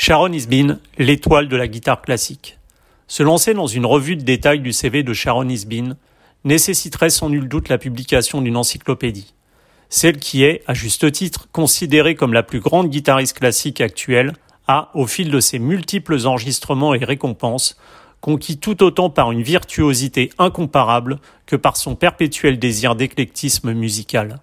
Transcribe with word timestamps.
Sharon 0.00 0.30
Isbin, 0.30 0.78
l'étoile 0.96 1.48
de 1.48 1.56
la 1.56 1.66
guitare 1.66 2.00
classique. 2.00 2.56
Se 3.08 3.24
lancer 3.24 3.52
dans 3.52 3.66
une 3.66 3.84
revue 3.84 4.14
de 4.14 4.22
détail 4.22 4.60
du 4.60 4.72
CV 4.72 5.02
de 5.02 5.12
Sharon 5.12 5.48
Isbin 5.48 5.96
nécessiterait 6.44 7.10
sans 7.10 7.30
nul 7.30 7.48
doute 7.48 7.68
la 7.68 7.78
publication 7.78 8.40
d'une 8.40 8.56
encyclopédie. 8.56 9.34
Celle 9.88 10.18
qui 10.18 10.44
est, 10.44 10.62
à 10.68 10.72
juste 10.72 11.10
titre, 11.10 11.48
considérée 11.50 12.14
comme 12.14 12.32
la 12.32 12.44
plus 12.44 12.60
grande 12.60 12.90
guitariste 12.90 13.40
classique 13.40 13.80
actuelle, 13.80 14.34
a, 14.68 14.92
au 14.94 15.08
fil 15.08 15.32
de 15.32 15.40
ses 15.40 15.58
multiples 15.58 16.28
enregistrements 16.28 16.94
et 16.94 17.04
récompenses, 17.04 17.76
conquis 18.20 18.58
tout 18.58 18.84
autant 18.84 19.10
par 19.10 19.32
une 19.32 19.42
virtuosité 19.42 20.30
incomparable 20.38 21.18
que 21.44 21.56
par 21.56 21.76
son 21.76 21.96
perpétuel 21.96 22.60
désir 22.60 22.94
d'éclectisme 22.94 23.72
musical. 23.72 24.38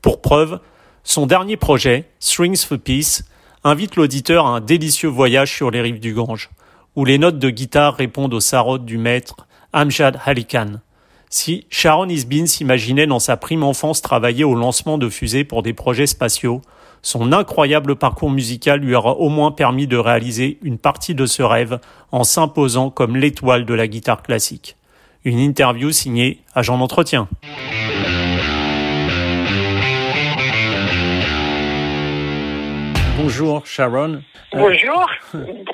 Pour 0.00 0.22
preuve, 0.22 0.58
son 1.04 1.26
dernier 1.26 1.58
projet, 1.58 2.08
Strings 2.18 2.64
for 2.64 2.78
Peace, 2.78 3.24
invite 3.64 3.96
l'auditeur 3.96 4.46
à 4.46 4.50
un 4.50 4.60
délicieux 4.60 5.08
voyage 5.08 5.54
sur 5.54 5.70
les 5.70 5.80
rives 5.80 6.00
du 6.00 6.14
Gange, 6.14 6.50
où 6.96 7.04
les 7.04 7.18
notes 7.18 7.38
de 7.38 7.50
guitare 7.50 7.94
répondent 7.94 8.34
aux 8.34 8.40
sarotes 8.40 8.84
du 8.84 8.98
maître 8.98 9.46
Amjad 9.72 10.18
Ali 10.24 10.44
Khan. 10.44 10.80
Si 11.28 11.66
Sharon 11.70 12.08
Isbin 12.08 12.46
s'imaginait 12.46 13.06
dans 13.06 13.20
sa 13.20 13.36
prime 13.36 13.62
enfance 13.62 14.02
travailler 14.02 14.44
au 14.44 14.54
lancement 14.54 14.98
de 14.98 15.08
fusées 15.08 15.44
pour 15.44 15.62
des 15.62 15.74
projets 15.74 16.06
spatiaux, 16.06 16.62
son 17.02 17.32
incroyable 17.32 17.96
parcours 17.96 18.30
musical 18.30 18.80
lui 18.80 18.94
aura 18.94 19.12
au 19.12 19.28
moins 19.28 19.52
permis 19.52 19.86
de 19.86 19.96
réaliser 19.96 20.58
une 20.62 20.78
partie 20.78 21.14
de 21.14 21.26
ce 21.26 21.42
rêve 21.42 21.78
en 22.12 22.24
s'imposant 22.24 22.90
comme 22.90 23.16
l'étoile 23.16 23.64
de 23.64 23.74
la 23.74 23.86
guitare 23.86 24.22
classique. 24.22 24.76
Une 25.24 25.38
interview 25.38 25.92
signée 25.92 26.40
Agent 26.54 26.78
d'entretien. 26.78 27.28
Bonjour 33.20 33.66
Sharon. 33.66 34.24
Bonjour. 34.50 35.06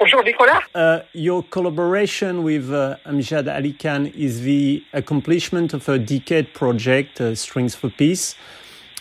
Bonjour 0.01 0.25
Nicolas. 0.25 0.61
Uh, 0.75 1.01
your 1.15 1.45
collaboration 1.45 2.43
with 2.43 2.73
uh, 2.73 2.97
Amjad 3.07 3.47
Ali 3.49 3.73
Khan 3.73 4.07
is 4.07 4.43
the 4.43 4.83
accomplishment 4.93 5.73
of 5.73 5.89
a 5.89 5.97
decade 5.99 6.53
project, 6.53 7.21
uh, 7.21 7.35
Strings 7.37 7.75
for 7.77 7.89
Peace. 7.89 8.35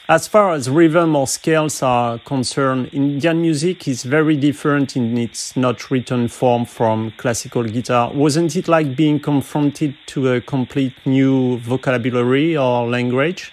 As 0.08 0.28
far 0.28 0.53
as 0.53 0.70
rhythm 0.70 1.16
or 1.16 1.25
scales 1.25 1.81
are 1.81 2.20
concerned, 2.20 2.92
Indian 2.94 3.42
music 3.42 3.88
is 3.88 4.03
very 4.03 4.38
different 4.38 4.95
in 4.95 5.17
its 5.17 5.58
not 5.58 5.89
written 5.89 6.27
form 6.27 6.66
from 6.66 7.11
classical 7.17 7.64
guitar. 7.64 8.14
Wasn't 8.14 8.55
it 8.55 8.67
like 8.67 8.95
being 8.95 9.20
confronted 9.20 9.95
to 10.08 10.33
a 10.33 10.39
complete 10.39 10.94
new 11.05 11.58
vocabulary 11.58 12.55
or 12.55 12.88
language? 12.88 13.52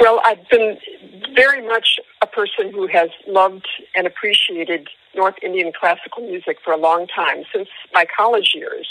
Well, 0.00 0.20
I've 0.24 0.48
been 0.48 0.78
very 1.34 1.66
much 1.66 1.98
a 2.22 2.26
person 2.26 2.72
who 2.72 2.86
has 2.86 3.10
loved 3.26 3.66
and 3.94 4.06
appreciated 4.06 4.88
North 5.14 5.36
Indian 5.42 5.72
classical 5.78 6.22
music 6.22 6.58
for 6.64 6.72
a 6.72 6.76
long 6.76 7.06
time, 7.06 7.44
since 7.54 7.68
my 7.92 8.04
college 8.04 8.52
years. 8.54 8.88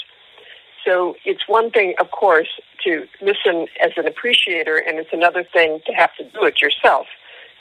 So 0.85 1.15
it's 1.25 1.47
one 1.47 1.69
thing, 1.71 1.95
of 1.99 2.11
course, 2.11 2.47
to 2.85 3.05
listen 3.21 3.67
as 3.83 3.91
an 3.97 4.07
appreciator, 4.07 4.77
and 4.77 4.99
it's 4.99 5.11
another 5.11 5.43
thing 5.43 5.81
to 5.85 5.93
have 5.93 6.15
to 6.15 6.23
do 6.23 6.45
it 6.45 6.61
yourself. 6.61 7.07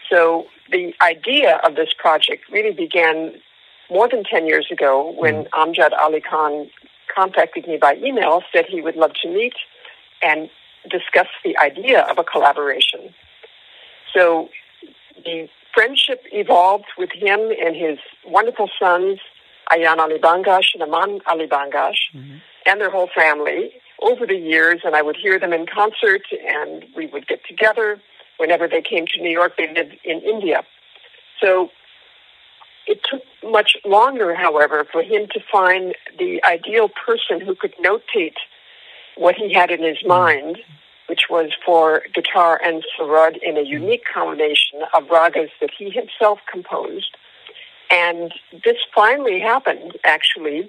So 0.09 0.47
the 0.71 0.95
idea 1.01 1.61
of 1.65 1.75
this 1.75 1.89
project 1.99 2.45
really 2.51 2.73
began 2.73 3.35
more 3.91 4.09
than 4.09 4.25
10 4.25 4.47
years 4.47 4.69
ago 4.71 5.13
when 5.17 5.45
mm. 5.45 5.49
Amjad 5.51 5.93
Ali 5.99 6.21
Khan 6.21 6.71
contacted 7.15 7.67
me 7.67 7.77
by 7.77 7.97
email, 7.97 8.43
said 8.53 8.67
he 8.69 8.81
would 8.81 8.97
love 8.97 9.13
to 9.23 9.29
meet 9.29 9.55
and 10.23 10.49
discuss 10.89 11.29
the 11.45 11.57
idea 11.59 12.03
of 12.03 12.19
a 12.19 12.25
collaboration. 12.25 13.15
So 14.15 14.49
the 15.27 15.49
friendship 15.75 16.23
evolved 16.33 16.87
with 16.97 17.11
him 17.13 17.41
and 17.63 17.77
his 17.77 17.99
wonderful 18.25 18.71
sons, 18.81 19.19
Ayaan 19.71 19.99
Ali 19.99 20.19
Bangash 20.19 20.75
and 20.75 20.83
Amaan 20.83 21.21
Ali 21.27 21.47
Bangash, 21.47 22.01
mm-hmm. 22.15 22.37
and 22.65 22.81
their 22.81 22.91
whole 22.91 23.11
family 23.15 23.73
over 24.01 24.27
the 24.27 24.37
years. 24.37 24.81
And 24.85 24.97
I 24.97 25.03
would 25.03 25.17
hear 25.17 25.39
them 25.39 25.53
in 25.53 25.67
concert, 25.67 26.23
and 26.49 26.85
we 26.97 27.07
would 27.09 27.27
get 27.27 27.41
together. 27.47 28.01
Whenever 28.39 28.69
they 28.69 28.83
came 28.83 29.07
to 29.07 29.21
New 29.21 29.31
York, 29.31 29.53
they 29.59 29.73
lived 29.75 29.97
in 30.05 30.21
India. 30.21 30.63
So 31.43 31.71
it 32.87 33.01
took 33.11 33.23
much 33.51 33.77
longer, 33.85 34.35
however, 34.35 34.87
for 34.91 35.03
him 35.03 35.27
to 35.33 35.41
find 35.51 35.95
the 36.19 36.43
ideal 36.45 36.89
person 36.89 37.41
who 37.41 37.55
could 37.55 37.75
notate 37.85 38.37
what 39.17 39.35
he 39.35 39.53
had 39.53 39.71
in 39.71 39.83
his 39.83 39.99
mm-hmm. 39.99 40.09
mind 40.09 40.59
which 41.09 41.23
was 41.31 41.51
for 41.65 42.03
guitar 42.15 42.61
and 42.65 42.85
sarod 42.99 43.37
in 43.43 43.57
a 43.57 43.65
hmm. 43.65 43.71
unique 43.71 44.05
combination 44.13 44.81
of 44.95 45.05
ragas 45.05 45.51
that 45.61 45.71
he 45.77 45.91
himself 45.91 46.41
composed. 46.51 47.17
And 47.91 48.33
this 48.65 48.79
finally 48.95 49.39
happened, 49.39 49.93
actually, 50.05 50.69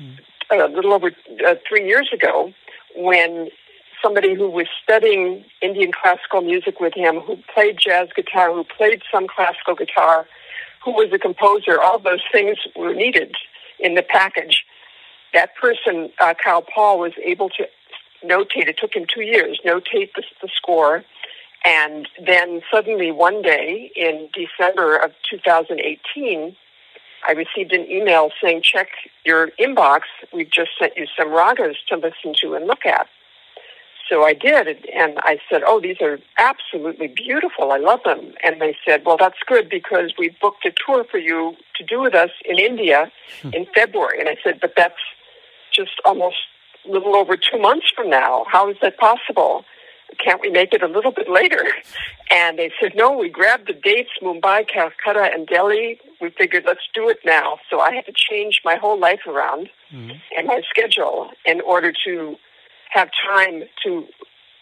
mm. 0.00 0.18
a 0.50 0.66
little 0.68 0.94
over 0.94 1.10
uh, 1.46 1.54
three 1.68 1.86
years 1.86 2.08
ago, 2.10 2.54
when 2.96 3.50
somebody 4.02 4.34
who 4.34 4.48
was 4.48 4.66
studying 4.82 5.44
Indian 5.60 5.92
classical 5.92 6.40
music 6.40 6.80
with 6.80 6.94
him, 6.94 7.20
who 7.20 7.36
played 7.54 7.78
jazz 7.78 8.08
guitar, 8.14 8.52
who 8.52 8.64
played 8.64 9.02
some 9.12 9.26
classical 9.28 9.74
guitar, 9.74 10.26
who 10.84 10.92
was 10.92 11.12
a 11.12 11.18
composer, 11.18 11.80
all 11.80 11.98
those 11.98 12.22
things 12.32 12.58
were 12.74 12.94
needed 12.94 13.34
in 13.78 13.94
the 13.94 14.02
package. 14.02 14.64
That 15.32 15.54
person, 15.54 16.10
uh, 16.20 16.34
Kyle 16.42 16.62
Paul, 16.62 16.98
was 16.98 17.12
able 17.24 17.48
to 17.50 17.66
notate. 18.24 18.68
It 18.68 18.78
took 18.78 18.94
him 18.94 19.06
two 19.12 19.22
years, 19.22 19.60
notate 19.64 20.10
the, 20.14 20.22
the 20.40 20.48
score. 20.54 21.04
And 21.64 22.08
then 22.24 22.60
suddenly 22.72 23.12
one 23.12 23.42
day 23.42 23.92
in 23.94 24.28
December 24.34 24.96
of 24.96 25.12
2018, 25.30 26.56
I 27.26 27.32
received 27.32 27.72
an 27.72 27.88
email 27.88 28.30
saying, 28.42 28.62
check 28.62 28.88
your 29.24 29.50
inbox. 29.60 30.00
We've 30.32 30.50
just 30.50 30.70
sent 30.78 30.96
you 30.96 31.06
some 31.16 31.28
ragas 31.28 31.76
to 31.88 31.96
listen 31.96 32.34
to 32.42 32.54
and 32.54 32.66
look 32.66 32.84
at. 32.84 33.06
So 34.10 34.24
I 34.24 34.34
did, 34.34 34.84
and 34.92 35.18
I 35.20 35.38
said, 35.48 35.62
oh, 35.64 35.80
these 35.80 35.96
are 36.02 36.18
absolutely 36.36 37.06
beautiful. 37.08 37.70
I 37.70 37.78
love 37.78 38.00
them. 38.04 38.34
And 38.42 38.60
they 38.60 38.76
said, 38.86 39.04
well, 39.06 39.16
that's 39.16 39.38
good 39.46 39.70
because 39.70 40.12
we 40.18 40.36
booked 40.40 40.66
a 40.66 40.72
tour 40.84 41.04
for 41.10 41.18
you 41.18 41.54
to 41.76 41.84
do 41.84 42.00
with 42.00 42.14
us 42.14 42.30
in 42.44 42.58
India 42.58 43.10
hmm. 43.40 43.50
in 43.54 43.66
February. 43.74 44.20
And 44.20 44.28
I 44.28 44.36
said, 44.42 44.60
but 44.60 44.74
that's 44.76 44.98
just 45.72 45.92
almost 46.04 46.36
little 46.88 47.16
over 47.16 47.36
two 47.36 47.58
months 47.58 47.86
from 47.94 48.10
now. 48.10 48.44
How 48.50 48.70
is 48.70 48.76
that 48.82 48.98
possible? 48.98 49.64
Can't 50.22 50.40
we 50.40 50.50
make 50.50 50.72
it 50.72 50.82
a 50.82 50.86
little 50.86 51.12
bit 51.12 51.30
later? 51.30 51.64
And 52.30 52.58
they 52.58 52.70
said, 52.80 52.92
no, 52.94 53.16
we 53.16 53.28
grabbed 53.28 53.68
the 53.68 53.74
dates, 53.74 54.10
Mumbai, 54.22 54.66
Calcutta, 54.68 55.30
and 55.32 55.46
Delhi. 55.46 55.98
We 56.20 56.30
figured, 56.30 56.64
let's 56.66 56.88
do 56.94 57.08
it 57.08 57.18
now. 57.24 57.58
So 57.70 57.80
I 57.80 57.94
had 57.94 58.06
to 58.06 58.12
change 58.14 58.60
my 58.64 58.76
whole 58.76 58.98
life 58.98 59.20
around 59.26 59.68
mm-hmm. 59.92 60.12
and 60.36 60.46
my 60.46 60.62
schedule 60.68 61.30
in 61.44 61.60
order 61.60 61.92
to 62.06 62.36
have 62.90 63.10
time 63.26 63.64
to 63.84 64.06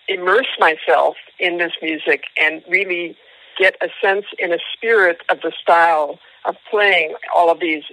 immerse 0.08 0.48
myself 0.58 1.16
in 1.38 1.58
this 1.58 1.72
music 1.80 2.24
and 2.40 2.62
really 2.68 3.16
get 3.58 3.76
a 3.82 3.88
sense 4.02 4.26
and 4.42 4.52
a 4.52 4.58
spirit 4.76 5.18
of 5.28 5.40
the 5.42 5.52
style 5.60 6.18
of 6.44 6.56
playing 6.70 7.14
all 7.34 7.50
of 7.50 7.60
these 7.60 7.84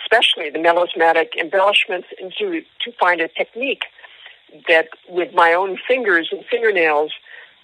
especially 0.00 0.50
the 0.50 0.58
melismatic 0.58 1.30
embellishments, 1.40 2.08
and 2.20 2.32
to, 2.38 2.62
to 2.84 2.92
find 2.98 3.20
a 3.20 3.28
technique 3.28 3.84
that 4.68 4.88
with 5.08 5.32
my 5.34 5.52
own 5.52 5.78
fingers 5.88 6.28
and 6.30 6.44
fingernails 6.50 7.12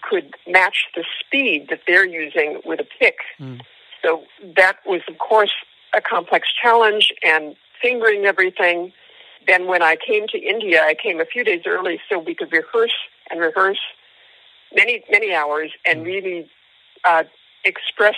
could 0.02 0.34
match 0.46 0.86
the 0.94 1.04
speed 1.20 1.66
that 1.70 1.80
they're 1.86 2.06
using 2.06 2.60
with 2.64 2.80
a 2.80 2.86
pick. 2.98 3.16
Mm. 3.40 3.60
So 4.02 4.22
that 4.56 4.76
was, 4.86 5.02
of 5.08 5.18
course, 5.18 5.50
a 5.94 6.00
complex 6.00 6.48
challenge 6.62 7.12
and 7.22 7.56
fingering 7.82 8.24
everything. 8.24 8.92
Then 9.46 9.66
when 9.66 9.82
I 9.82 9.96
came 9.96 10.26
to 10.28 10.38
India, 10.38 10.82
I 10.82 10.94
came 10.94 11.20
a 11.20 11.24
few 11.24 11.44
days 11.44 11.62
early 11.66 12.00
so 12.08 12.18
we 12.18 12.34
could 12.34 12.52
rehearse 12.52 12.94
and 13.30 13.40
rehearse 13.40 13.80
many, 14.74 15.02
many 15.10 15.34
hours 15.34 15.72
and 15.84 16.00
mm. 16.00 16.06
really 16.06 16.50
uh, 17.04 17.24
express 17.64 18.16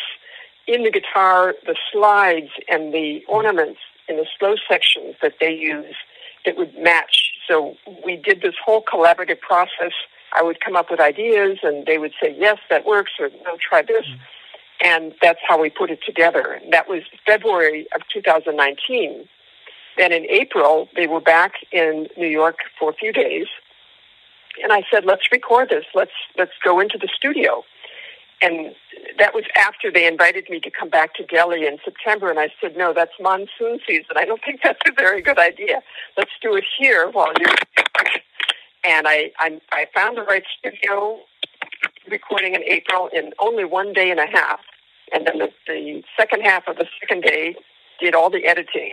in 0.67 0.85
the 0.85 0.91
guitar 0.91 1.55
the 1.67 1.77
slides 1.93 2.51
and 2.69 2.93
the 2.93 3.23
ornaments 3.29 3.81
in 4.11 4.17
the 4.17 4.27
slow 4.39 4.57
sections 4.69 5.15
that 5.23 5.35
they 5.41 5.53
use 5.53 5.95
that 6.45 6.57
would 6.57 6.77
match. 6.79 7.33
So 7.49 7.77
we 8.05 8.17
did 8.17 8.43
this 8.43 8.55
whole 8.65 8.83
collaborative 8.83 9.41
process. 9.41 9.93
I 10.33 10.43
would 10.43 10.61
come 10.61 10.77
up 10.77 10.91
with 10.91 11.01
ideas 11.01 11.59
and 11.63 11.87
they 11.87 11.99
would 11.99 12.13
say, 12.23 12.35
yes, 12.39 12.59
that 12.69 12.85
works, 12.85 13.13
or 13.19 13.31
no, 13.45 13.57
try 13.61 13.83
this. 13.83 14.07
Mm-hmm. 14.07 14.23
And 14.83 15.15
that's 15.21 15.41
how 15.47 15.61
we 15.61 15.69
put 15.69 15.91
it 15.91 16.01
together. 16.05 16.59
And 16.63 16.73
That 16.73 16.89
was 16.89 17.03
February 17.27 17.87
of 17.95 18.03
2019. 18.13 19.29
Then 19.99 20.13
in 20.13 20.25
April, 20.31 20.89
they 20.97 21.07
were 21.07 21.21
back 21.21 21.53
in 21.73 22.09
New 22.17 22.29
York 22.29 22.57
for 22.79 22.91
a 22.91 22.95
few 22.95 23.13
days. 23.13 23.47
And 24.63 24.73
I 24.73 24.83
said, 24.91 25.05
let's 25.05 25.31
record 25.31 25.69
this. 25.69 25.85
Let's, 25.95 26.13
let's 26.39 26.53
go 26.65 26.81
into 26.81 26.99
the 26.99 27.09
studio 27.15 27.63
and 28.43 28.75
that 29.19 29.35
was 29.35 29.45
after 29.57 29.91
they 29.91 30.07
invited 30.07 30.49
me 30.49 30.61
to 30.61 30.71
come 30.71 30.89
back 30.89 31.15
to 31.15 31.25
Delhi 31.25 31.67
in 31.67 31.79
September, 31.85 32.31
and 32.31 32.39
I 32.39 32.49
said, 32.61 32.77
"No, 32.77 32.93
that's 32.93 33.13
monsoon 33.21 33.81
season. 33.87 34.17
I 34.17 34.25
don't 34.25 34.43
think 34.47 34.61
that's 34.63 34.81
a 34.89 34.93
very 34.93 35.23
good 35.23 35.39
idea. 35.39 35.83
Let's 36.17 36.33
do 36.43 36.55
it 36.57 36.65
here 36.79 37.11
while 37.11 37.33
you're." 37.39 37.55
And 38.83 39.07
I, 39.07 39.31
I, 39.39 39.61
I 39.73 39.87
found 39.95 40.17
the 40.17 40.23
right 40.23 40.43
studio, 40.59 41.19
recording 42.11 42.55
in 42.55 42.63
April 42.63 43.11
in 43.13 43.35
only 43.39 43.67
one 43.67 43.93
day 43.93 44.11
and 44.11 44.19
a 44.19 44.27
half, 44.27 44.61
and 45.13 45.27
then 45.27 45.37
the, 45.37 45.51
the 45.67 46.03
second 46.19 46.41
half 46.41 46.67
of 46.67 46.77
the 46.77 46.87
second 46.99 47.23
day, 47.23 47.57
did 48.01 48.15
all 48.15 48.31
the 48.31 48.47
editing. 48.47 48.91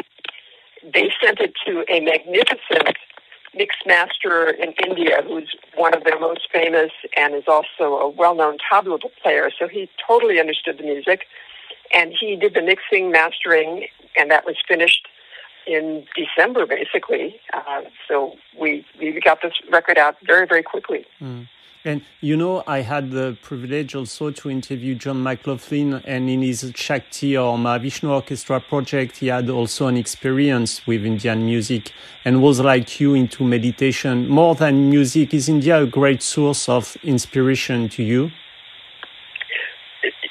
They 0.84 1.10
sent 1.24 1.40
it 1.40 1.54
to 1.66 1.86
a 1.90 2.02
magnificent 2.02 2.98
mix 3.58 3.76
master 3.86 4.50
in 4.50 4.74
India 4.86 5.22
who's 5.26 5.56
one 5.76 5.94
of 5.94 6.04
their 6.04 6.20
most 6.20 6.48
famous 6.52 6.92
and 7.18 7.34
is 7.34 7.48
also 7.48 7.98
a 7.98 8.10
well-known 8.10 8.58
tabla 8.72 9.00
player. 9.22 9.50
So 9.58 9.68
he 9.68 9.90
totally 10.06 10.40
understood 10.40 10.78
the 10.78 10.84
music. 10.84 11.26
And 11.94 12.14
he 12.20 12.36
did 12.36 12.54
the 12.54 12.62
mixing, 12.62 13.12
mastering, 13.12 13.88
and 14.18 14.30
that 14.30 14.46
was 14.46 14.58
finished 14.68 15.08
in 15.66 16.06
December, 16.16 16.66
basically. 16.66 17.40
Uh, 17.54 17.82
so 18.08 18.36
we, 18.60 18.86
we 19.00 19.20
got 19.20 19.42
this 19.42 19.54
record 19.72 19.98
out 19.98 20.16
very, 20.26 20.46
very 20.48 20.64
quickly. 20.64 21.06
Mm. 21.22 21.48
And 21.88 22.02
you 22.20 22.36
know, 22.36 22.66
I 22.68 22.82
had 22.82 23.12
the 23.12 23.38
privilege 23.42 23.96
also 23.96 24.30
to 24.30 24.52
interview 24.52 24.94
John 24.94 25.24
McLaughlin, 25.24 26.02
and 26.04 26.30
in 26.30 26.42
his 26.42 26.70
Shakti 26.76 27.38
or 27.38 27.58
Mahavishnu 27.58 28.10
Orchestra 28.10 28.60
project, 28.60 29.16
he 29.16 29.28
had 29.28 29.50
also 29.50 29.88
an 29.88 29.96
experience 29.96 30.86
with 30.86 31.06
Indian 31.06 31.46
music 31.46 31.94
and 32.26 32.42
was 32.42 32.60
like 32.60 33.00
you 33.00 33.14
into 33.14 33.46
meditation. 33.46 34.28
More 34.28 34.54
than 34.54 34.90
music, 34.90 35.34
is 35.34 35.48
India 35.48 35.82
a 35.82 35.88
great 35.88 36.22
source 36.22 36.68
of 36.68 36.98
inspiration 37.04 37.88
to 37.88 38.04
you? 38.04 38.32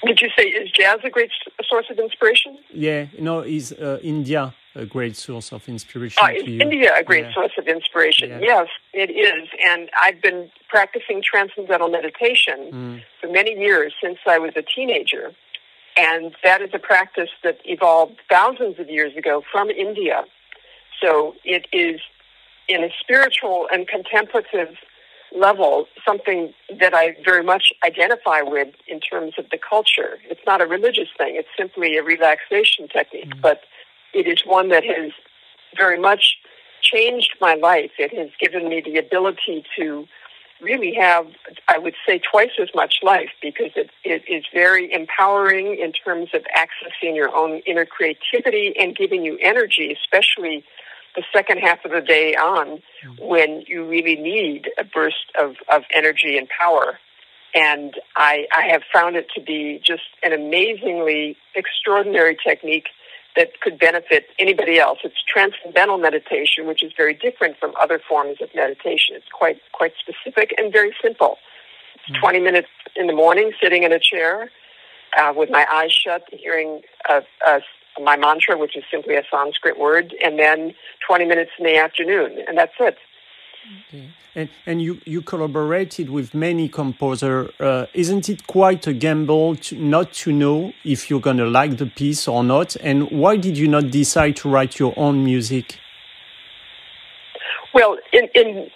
Did 0.06 0.20
you 0.20 0.28
say 0.36 0.44
is 0.44 0.70
jazz 0.70 0.98
a 1.04 1.10
great 1.10 1.30
source 1.68 1.86
of 1.90 1.98
inspiration? 1.98 2.58
Yeah, 2.72 3.06
no, 3.18 3.40
is 3.40 3.72
uh, 3.72 3.98
India 4.02 4.54
a 4.76 4.86
great 4.86 5.16
source 5.16 5.52
of 5.52 5.66
inspiration 5.68 6.22
uh, 6.22 6.28
is 6.28 6.42
India 6.42 6.92
a 6.96 7.02
great 7.02 7.24
yeah. 7.24 7.34
source 7.34 7.52
of 7.58 7.66
inspiration? 7.66 8.28
Yeah. 8.30 8.40
Yes, 8.40 8.68
it 8.92 9.10
is. 9.10 9.48
And 9.66 9.90
I've 9.98 10.20
been 10.20 10.50
practicing 10.68 11.22
transcendental 11.22 11.88
meditation 11.88 12.70
mm. 12.72 13.02
for 13.20 13.28
many 13.30 13.52
years 13.52 13.94
since 14.02 14.18
I 14.26 14.38
was 14.38 14.52
a 14.56 14.62
teenager. 14.62 15.32
And 15.96 16.34
that 16.44 16.60
is 16.60 16.70
a 16.74 16.78
practice 16.78 17.30
that 17.42 17.58
evolved 17.64 18.20
thousands 18.28 18.78
of 18.78 18.90
years 18.90 19.16
ago 19.16 19.42
from 19.50 19.70
India. 19.70 20.24
So 21.02 21.34
it 21.42 21.66
is, 21.72 22.00
in 22.68 22.84
a 22.84 22.90
spiritual 23.00 23.66
and 23.72 23.88
contemplative 23.88 24.76
level, 25.34 25.87
something 26.06 26.52
that 26.81 26.94
I 26.94 27.17
very 27.25 27.43
much 27.43 27.73
identify 27.84 28.43
with 28.43 28.69
in 28.87 29.00
terms 29.00 29.34
of 29.38 29.46
the 29.50 29.58
culture. 29.58 30.19
It's 30.28 30.40
not 30.46 30.61
a 30.61 30.67
religious 30.67 31.08
thing, 31.17 31.37
it's 31.37 31.49
simply 31.56 31.96
a 31.96 32.02
relaxation 32.02 32.88
technique. 32.88 33.34
Mm. 33.37 33.43
But 33.43 33.62
it 34.14 34.26
is 34.26 34.43
one 34.46 34.69
that 34.70 34.84
has 34.84 35.12
very 35.76 35.99
much 35.99 36.37
changed 36.82 37.34
my 37.40 37.55
life. 37.55 37.90
It 37.99 38.17
has 38.17 38.31
given 38.40 38.69
me 38.69 38.81
the 38.81 38.99
ability 38.99 39.64
to 39.78 40.06
really 40.61 40.94
have, 40.94 41.26
I 41.69 41.78
would 41.78 41.94
say, 42.06 42.19
twice 42.19 42.52
as 42.61 42.69
much 42.75 42.96
life 43.02 43.31
because 43.43 43.73
it, 43.76 43.90
it 44.05 44.23
is 44.28 44.44
very 44.52 44.90
empowering 44.93 45.78
in 45.78 45.93
terms 45.93 46.31
of 46.32 46.43
accessing 46.56 47.14
your 47.14 47.34
own 47.34 47.61
inner 47.67 47.84
creativity 47.84 48.75
and 48.78 48.96
giving 48.96 49.23
you 49.23 49.38
energy, 49.43 49.93
especially 49.93 50.64
the 51.16 51.24
second 51.32 51.58
half 51.58 51.84
of 51.84 51.90
the 51.90 52.00
day 52.00 52.34
on 52.34 52.82
when 53.18 53.64
you 53.66 53.88
really 53.88 54.16
need 54.16 54.70
a 54.78 54.84
burst 54.84 55.32
of, 55.40 55.56
of 55.72 55.82
energy 55.94 56.36
and 56.36 56.48
power. 56.48 56.98
And 57.54 57.94
I, 58.16 58.46
I 58.56 58.68
have 58.70 58.82
found 58.92 59.16
it 59.16 59.28
to 59.34 59.40
be 59.40 59.80
just 59.82 60.02
an 60.22 60.32
amazingly 60.32 61.36
extraordinary 61.54 62.36
technique 62.46 62.88
that 63.34 63.60
could 63.60 63.78
benefit 63.78 64.26
anybody 64.38 64.78
else. 64.78 64.98
It's 65.04 65.22
transcendental 65.26 65.98
meditation, 65.98 66.66
which 66.66 66.82
is 66.82 66.92
very 66.96 67.14
different 67.14 67.56
from 67.58 67.72
other 67.80 68.00
forms 68.06 68.38
of 68.40 68.48
meditation. 68.54 69.14
It's 69.14 69.28
quite 69.32 69.60
quite 69.72 69.92
specific 69.98 70.54
and 70.58 70.72
very 70.72 70.94
simple. 71.02 71.38
It's 71.94 72.04
mm-hmm. 72.16 72.20
20 72.20 72.40
minutes 72.40 72.68
in 72.94 73.06
the 73.06 73.12
morning, 73.12 73.52
sitting 73.62 73.82
in 73.82 73.92
a 73.92 73.98
chair 73.98 74.50
uh, 75.18 75.32
with 75.34 75.50
my 75.50 75.66
eyes 75.72 75.92
shut, 75.92 76.24
hearing 76.32 76.82
a, 77.08 77.22
a, 77.46 77.60
my 78.02 78.16
mantra, 78.16 78.56
which 78.58 78.76
is 78.76 78.84
simply 78.90 79.16
a 79.16 79.22
Sanskrit 79.31 79.78
word, 79.78 80.14
and 80.22 80.38
then 80.38 80.75
20 81.06 81.25
minutes 81.25 81.50
in 81.58 81.64
the 81.64 81.76
afternoon, 81.76 82.44
and 82.46 82.56
that's 82.56 82.75
it. 82.81 82.96
Okay. 83.88 84.08
And, 84.34 84.48
and 84.66 84.82
you, 84.82 85.00
you 85.06 85.22
collaborated 85.22 86.10
with 86.10 86.34
many 86.34 86.69
composers. 86.69 87.50
Uh, 87.58 87.87
isn't 87.94 88.28
it 88.28 88.46
quite 88.46 88.87
a 88.87 88.93
gamble 88.93 89.56
to, 89.56 89.76
not 89.76 90.12
to 90.14 90.32
know 90.32 90.72
if 90.84 91.08
you're 91.08 91.20
going 91.20 91.38
to 91.38 91.46
like 91.46 91.78
the 91.78 91.87
piece 91.87 92.28
or 92.28 92.44
not? 92.44 92.76
And 92.76 93.10
why 93.10 93.38
did 93.38 93.56
you 93.56 93.66
not 93.66 93.90
decide 93.90 94.37
to 94.37 94.50
write 94.50 94.78
your 94.78 94.92
own 94.96 95.25
music? 95.25 95.78
Well, 97.72 97.99
in, 98.12 98.28
in 98.34 98.70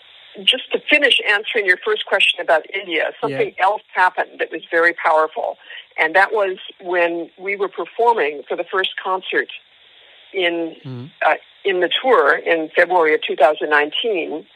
just 0.45 0.71
to 0.73 0.81
finish 0.91 1.21
answering 1.29 1.67
your 1.67 1.79
first 1.85 2.07
question 2.07 2.41
about 2.41 2.63
India, 2.75 3.13
something 3.21 3.55
yeah. 3.57 3.65
else 3.65 3.83
happened 3.95 4.39
that 4.39 4.51
was 4.51 4.63
very 4.71 4.95
powerful. 4.95 5.57
And 6.01 6.15
that 6.17 6.33
was 6.33 6.59
when 6.81 7.31
we 7.39 7.57
were 7.57 7.69
performing 7.69 8.43
for 8.49 8.57
the 8.57 8.65
first 8.65 8.91
concert 9.03 9.49
in, 10.33 10.77
mm-hmm. 10.85 11.07
uh, 11.27 11.35
in 11.65 11.81
the 11.81 11.91
tour 12.03 12.37
in 12.39 12.71
February 12.75 13.15
of 13.15 13.21
2019 13.23 14.47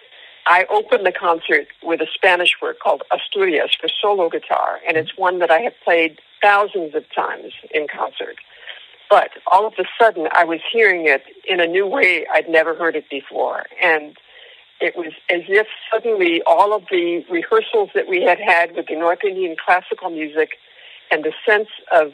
I 0.46 0.66
opened 0.70 1.06
the 1.06 1.12
concert 1.12 1.68
with 1.82 2.00
a 2.00 2.06
Spanish 2.12 2.56
work 2.60 2.78
called 2.78 3.02
Asturias 3.10 3.70
for 3.80 3.88
solo 3.88 4.28
guitar, 4.28 4.80
and 4.86 4.96
it's 4.96 5.16
one 5.16 5.38
that 5.38 5.50
I 5.50 5.60
have 5.60 5.72
played 5.82 6.20
thousands 6.42 6.94
of 6.94 7.04
times 7.14 7.52
in 7.70 7.86
concert. 7.88 8.36
But 9.08 9.30
all 9.50 9.66
of 9.66 9.74
a 9.78 9.84
sudden, 9.98 10.28
I 10.32 10.44
was 10.44 10.60
hearing 10.70 11.06
it 11.06 11.22
in 11.46 11.60
a 11.60 11.66
new 11.66 11.86
way 11.86 12.26
I'd 12.32 12.48
never 12.48 12.74
heard 12.74 12.96
it 12.96 13.08
before. 13.08 13.64
And 13.82 14.16
it 14.80 14.96
was 14.96 15.12
as 15.30 15.42
if 15.48 15.66
suddenly 15.90 16.42
all 16.46 16.74
of 16.74 16.84
the 16.90 17.24
rehearsals 17.30 17.90
that 17.94 18.08
we 18.08 18.22
had 18.22 18.38
had 18.38 18.74
with 18.74 18.86
the 18.88 18.96
North 18.96 19.20
Indian 19.24 19.56
classical 19.64 20.10
music 20.10 20.50
and 21.10 21.24
the 21.24 21.32
sense 21.46 21.68
of 21.92 22.12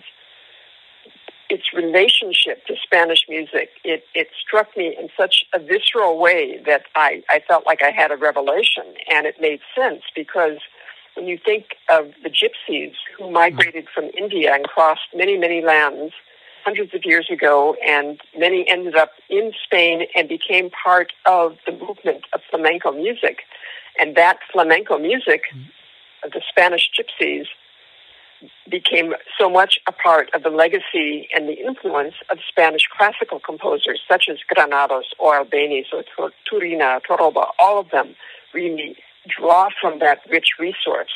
its 1.51 1.73
relationship 1.75 2.65
to 2.67 2.75
Spanish 2.81 3.27
music, 3.29 3.71
it, 3.83 4.05
it 4.15 4.29
struck 4.41 4.77
me 4.77 4.97
in 4.99 5.09
such 5.19 5.45
a 5.53 5.59
visceral 5.59 6.19
way 6.19 6.63
that 6.65 6.83
I, 6.95 7.23
I 7.29 7.41
felt 7.47 7.67
like 7.67 7.83
I 7.83 7.91
had 7.91 8.13
a 8.13 8.17
revelation. 8.17 8.85
And 9.13 9.27
it 9.27 9.35
made 9.41 9.61
sense 9.75 10.03
because 10.15 10.59
when 11.17 11.27
you 11.27 11.39
think 11.45 11.77
of 11.91 12.13
the 12.23 12.31
gypsies 12.31 12.95
who 13.19 13.31
migrated 13.31 13.89
from 13.93 14.11
India 14.17 14.55
and 14.55 14.65
crossed 14.65 15.09
many, 15.15 15.37
many 15.37 15.61
lands 15.61 16.15
hundreds 16.65 16.95
of 16.95 17.01
years 17.05 17.29
ago, 17.33 17.75
and 17.87 18.21
many 18.39 18.69
ended 18.69 18.95
up 18.95 19.13
in 19.29 19.53
Spain 19.65 20.07
and 20.15 20.29
became 20.29 20.71
part 20.71 21.13
of 21.27 21.57
the 21.67 21.73
movement 21.73 22.25
of 22.33 22.41
flamenco 22.51 22.93
music. 22.93 23.39
And 23.99 24.15
that 24.17 24.39
flamenco 24.53 24.99
music, 24.99 25.45
of 26.23 26.33
the 26.33 26.43
Spanish 26.49 26.91
gypsies, 26.97 27.47
became 28.71 29.13
so 29.39 29.51
much 29.51 29.79
a 29.87 29.93
part 29.93 30.31
of 30.35 30.43
the 30.43 30.51
legacy 30.51 31.29
and 31.35 31.49
the 31.49 31.55
influence 31.55 32.15
of 32.31 32.39
Spanish 32.49 32.83
classical 32.97 33.41
composers 33.41 34.01
such 34.09 34.25
as 34.31 34.39
Granados 34.49 35.07
or 35.19 35.45
Albéniz 35.45 35.87
or 35.93 36.33
Turina, 36.51 37.01
Torroba, 37.09 37.49
all 37.59 37.79
of 37.81 37.91
them 37.91 38.15
really 38.55 38.97
draw 39.29 39.69
from 39.81 39.99
that 39.99 40.21
rich 40.31 40.49
resource. 40.59 41.11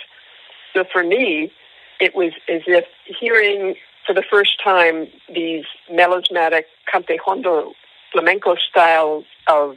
So 0.75 0.85
for 0.93 1.03
me, 1.03 1.53
it 2.01 2.15
was 2.15 2.33
as 2.49 2.63
if 2.67 2.85
hearing 3.21 3.77
for 4.07 4.15
the 4.15 4.25
first 4.31 4.63
time 4.63 5.09
these 5.33 5.65
melismatic 5.91 6.65
cante 6.93 7.19
jondo 7.25 7.73
flamenco 8.13 8.55
styles 8.57 9.25
of 9.49 9.77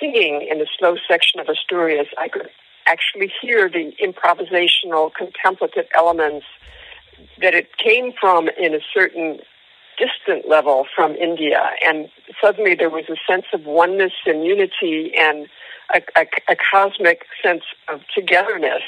singing 0.00 0.46
in 0.50 0.58
the 0.58 0.66
slow 0.78 0.96
section 1.08 1.40
of 1.40 1.48
Asturias, 1.48 2.08
I 2.16 2.28
could 2.28 2.48
actually 2.92 3.30
hear 3.40 3.68
the 3.68 3.92
improvisational 4.06 5.12
contemplative 5.14 5.86
elements 5.96 6.46
that 7.42 7.54
it 7.54 7.68
came 7.76 8.12
from 8.20 8.48
in 8.64 8.74
a 8.74 8.80
certain 8.92 9.38
distant 10.02 10.48
level 10.48 10.86
from 10.96 11.14
India. 11.28 11.62
And 11.86 12.08
suddenly 12.42 12.74
there 12.74 12.90
was 12.98 13.04
a 13.08 13.18
sense 13.30 13.46
of 13.52 13.60
oneness 13.64 14.12
and 14.26 14.44
unity 14.44 15.12
and 15.26 15.46
a, 15.94 16.00
a, 16.22 16.24
a 16.54 16.56
cosmic 16.72 17.18
sense 17.44 17.64
of 17.92 18.00
togetherness 18.14 18.82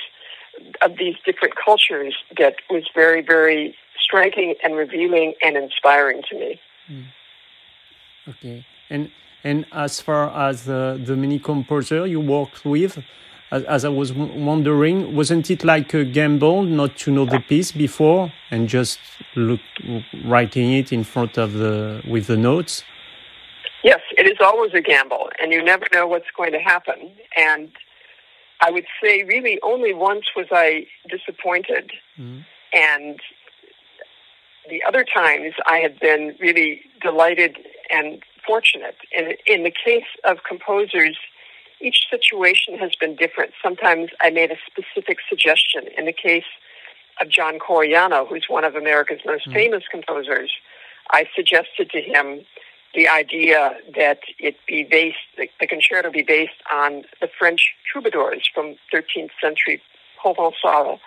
of 0.80 0.90
these 0.99 1.16
different 1.26 1.54
cultures 1.62 2.14
that 2.38 2.54
was 2.71 2.85
very, 2.94 3.23
very 3.23 3.75
striking 4.02 4.54
and 4.62 4.76
revealing 4.76 5.35
and 5.44 5.56
inspiring 5.56 6.23
to 6.30 6.35
me. 6.38 6.61
Mm. 6.90 7.06
Okay. 8.28 8.66
And 8.90 9.11
and 9.44 9.66
as 9.73 10.00
far 10.00 10.30
as 10.49 10.68
uh, 10.68 10.99
the 11.09 11.16
many 11.16 11.38
composers 11.40 12.09
you 12.09 12.21
worked 12.21 12.64
with, 12.64 13.02
as, 13.52 13.62
as 13.64 13.85
I 13.85 13.88
was 13.90 14.12
wondering, 14.12 15.14
wasn't 15.14 15.50
it 15.50 15.62
like 15.62 15.92
a 15.94 16.04
gamble 16.04 16.62
not 16.62 16.97
to 16.99 17.12
know 17.12 17.26
the 17.26 17.38
piece 17.38 17.71
before 17.71 18.32
and 18.50 18.68
just 18.68 18.99
look 19.37 19.61
writing 20.25 20.73
it 20.73 20.92
in 20.92 21.04
front 21.04 21.37
of 21.38 21.52
the 21.52 22.02
with 22.09 22.26
the 22.26 22.37
notes? 22.37 22.82
Yes, 23.85 24.00
it 24.16 24.26
is 24.26 24.38
always 24.40 24.73
a 24.75 24.80
gamble, 24.80 25.28
and 25.40 25.52
you 25.52 25.62
never 25.62 25.87
know 25.92 26.06
what's 26.06 26.30
going 26.37 26.52
to 26.52 26.61
happen. 26.61 27.12
And 27.37 27.71
I 28.61 28.71
would 28.71 28.87
say, 29.02 29.25
really, 29.25 29.59
only 29.62 29.92
once 29.92 30.26
was 30.37 30.47
I 30.50 30.87
disappointed, 31.09 31.92
mm-hmm. 32.18 32.40
and 32.73 33.21
the 34.71 34.82
other 34.88 35.04
times 35.04 35.54
I 35.66 35.78
have 35.78 35.99
been 36.00 36.37
really 36.40 36.82
delighted 37.02 37.59
and 37.90 38.23
fortunate. 38.47 38.97
And 39.16 39.35
in 39.47 39.64
the 39.64 39.73
case 39.73 40.11
of 40.25 40.38
composers 40.49 41.18
each 41.83 42.07
situation 42.09 42.79
has 42.79 42.93
been 42.99 43.17
different. 43.17 43.53
Sometimes 43.62 44.11
I 44.21 44.31
made 44.31 44.51
a 44.51 44.57
specific 44.67 45.19
suggestion. 45.29 45.85
In 45.99 46.07
the 46.07 46.12
case 46.12 46.45
of 47.21 47.29
John 47.29 47.59
Corigliano, 47.59 48.29
who's 48.29 48.47
one 48.49 48.65
of 48.65 48.75
America's 48.75 49.21
most 49.27 49.49
mm 49.49 49.53
famous 49.53 49.85
composers, 49.91 50.51
I 51.11 51.27
suggested 51.37 51.91
to 51.91 52.01
him 52.01 52.45
the 52.95 53.09
idea 53.09 53.77
that 53.97 54.21
it 54.39 54.57
be 54.67 54.85
based, 54.85 55.19
the, 55.37 55.49
the 55.61 55.67
concerto 55.67 56.11
be 56.11 56.23
based 56.23 56.61
on 56.73 57.05
the 57.21 57.29
French 57.39 57.75
troubadours 57.91 58.49
from 58.55 58.77
13th 58.93 59.31
century 59.41 59.83
Provençal, 60.23 60.99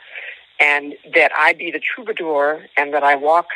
and 0.60 0.94
that 1.14 1.32
I 1.38 1.54
be 1.54 1.72
the 1.72 1.80
troubadour 1.80 2.66
and 2.78 2.94
that 2.94 3.04
I 3.04 3.16
walk 3.16 3.48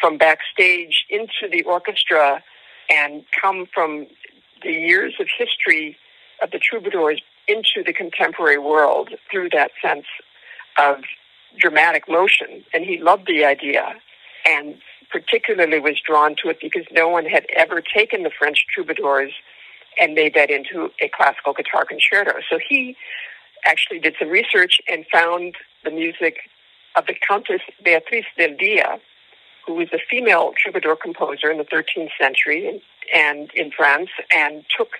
from 0.00 0.18
backstage 0.18 1.04
into 1.08 1.48
the 1.50 1.62
orchestra 1.62 2.42
and 2.90 3.24
come 3.40 3.66
from 3.72 4.06
the 4.62 4.72
years 4.72 5.14
of 5.20 5.28
history 5.38 5.96
of 6.42 6.50
the 6.50 6.58
troubadours 6.58 7.22
into 7.48 7.82
the 7.84 7.92
contemporary 7.92 8.58
world 8.58 9.10
through 9.30 9.50
that 9.50 9.70
sense 9.82 10.06
of 10.78 11.02
dramatic 11.58 12.08
motion. 12.08 12.64
And 12.74 12.84
he 12.84 13.00
loved 13.00 13.26
the 13.26 13.44
idea 13.44 13.94
and 14.44 14.76
particularly 15.10 15.78
was 15.78 16.00
drawn 16.04 16.34
to 16.42 16.48
it 16.48 16.58
because 16.60 16.84
no 16.92 17.08
one 17.08 17.24
had 17.24 17.46
ever 17.54 17.80
taken 17.80 18.22
the 18.22 18.30
French 18.30 18.66
troubadours 18.72 19.32
and 19.98 20.14
made 20.14 20.34
that 20.34 20.50
into 20.50 20.90
a 21.00 21.08
classical 21.08 21.52
guitar 21.52 21.84
concerto. 21.84 22.40
So 22.50 22.58
he 22.68 22.96
actually 23.64 23.98
did 23.98 24.14
some 24.18 24.28
research 24.28 24.80
and 24.88 25.06
found 25.10 25.56
the 25.84 25.90
music 25.90 26.38
of 26.96 27.06
the 27.06 27.14
Countess 27.26 27.62
Beatrice 27.82 28.26
del 28.36 28.56
Dia, 28.56 28.98
who 29.66 29.74
was 29.74 29.88
a 29.92 29.98
female 30.10 30.52
troubadour 30.56 30.96
composer 30.96 31.50
in 31.50 31.58
the 31.58 31.64
13th 31.64 32.10
century 32.20 32.68
and, 32.68 32.80
and 33.14 33.50
in 33.54 33.70
France, 33.70 34.10
and 34.34 34.64
took 34.76 34.90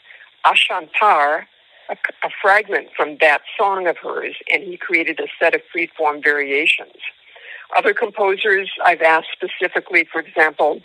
A 0.47 0.55
Chantar, 0.55 1.47
a, 1.91 1.97
a 2.23 2.31
fragment 2.41 2.89
from 2.97 3.19
that 3.21 3.43
song 3.59 3.89
of 3.89 3.97
hers, 3.99 4.37
and 4.53 4.63
he 4.63 4.77
created 4.77 5.19
a 5.19 5.27
set 5.41 5.55
of 5.57 5.61
free-form 5.73 6.23
variations. 6.23 6.95
Other 7.77 7.93
composers 7.93 8.71
I've 8.85 9.03
asked 9.03 9.29
specifically, 9.33 10.07
for 10.11 10.21
example, 10.21 10.83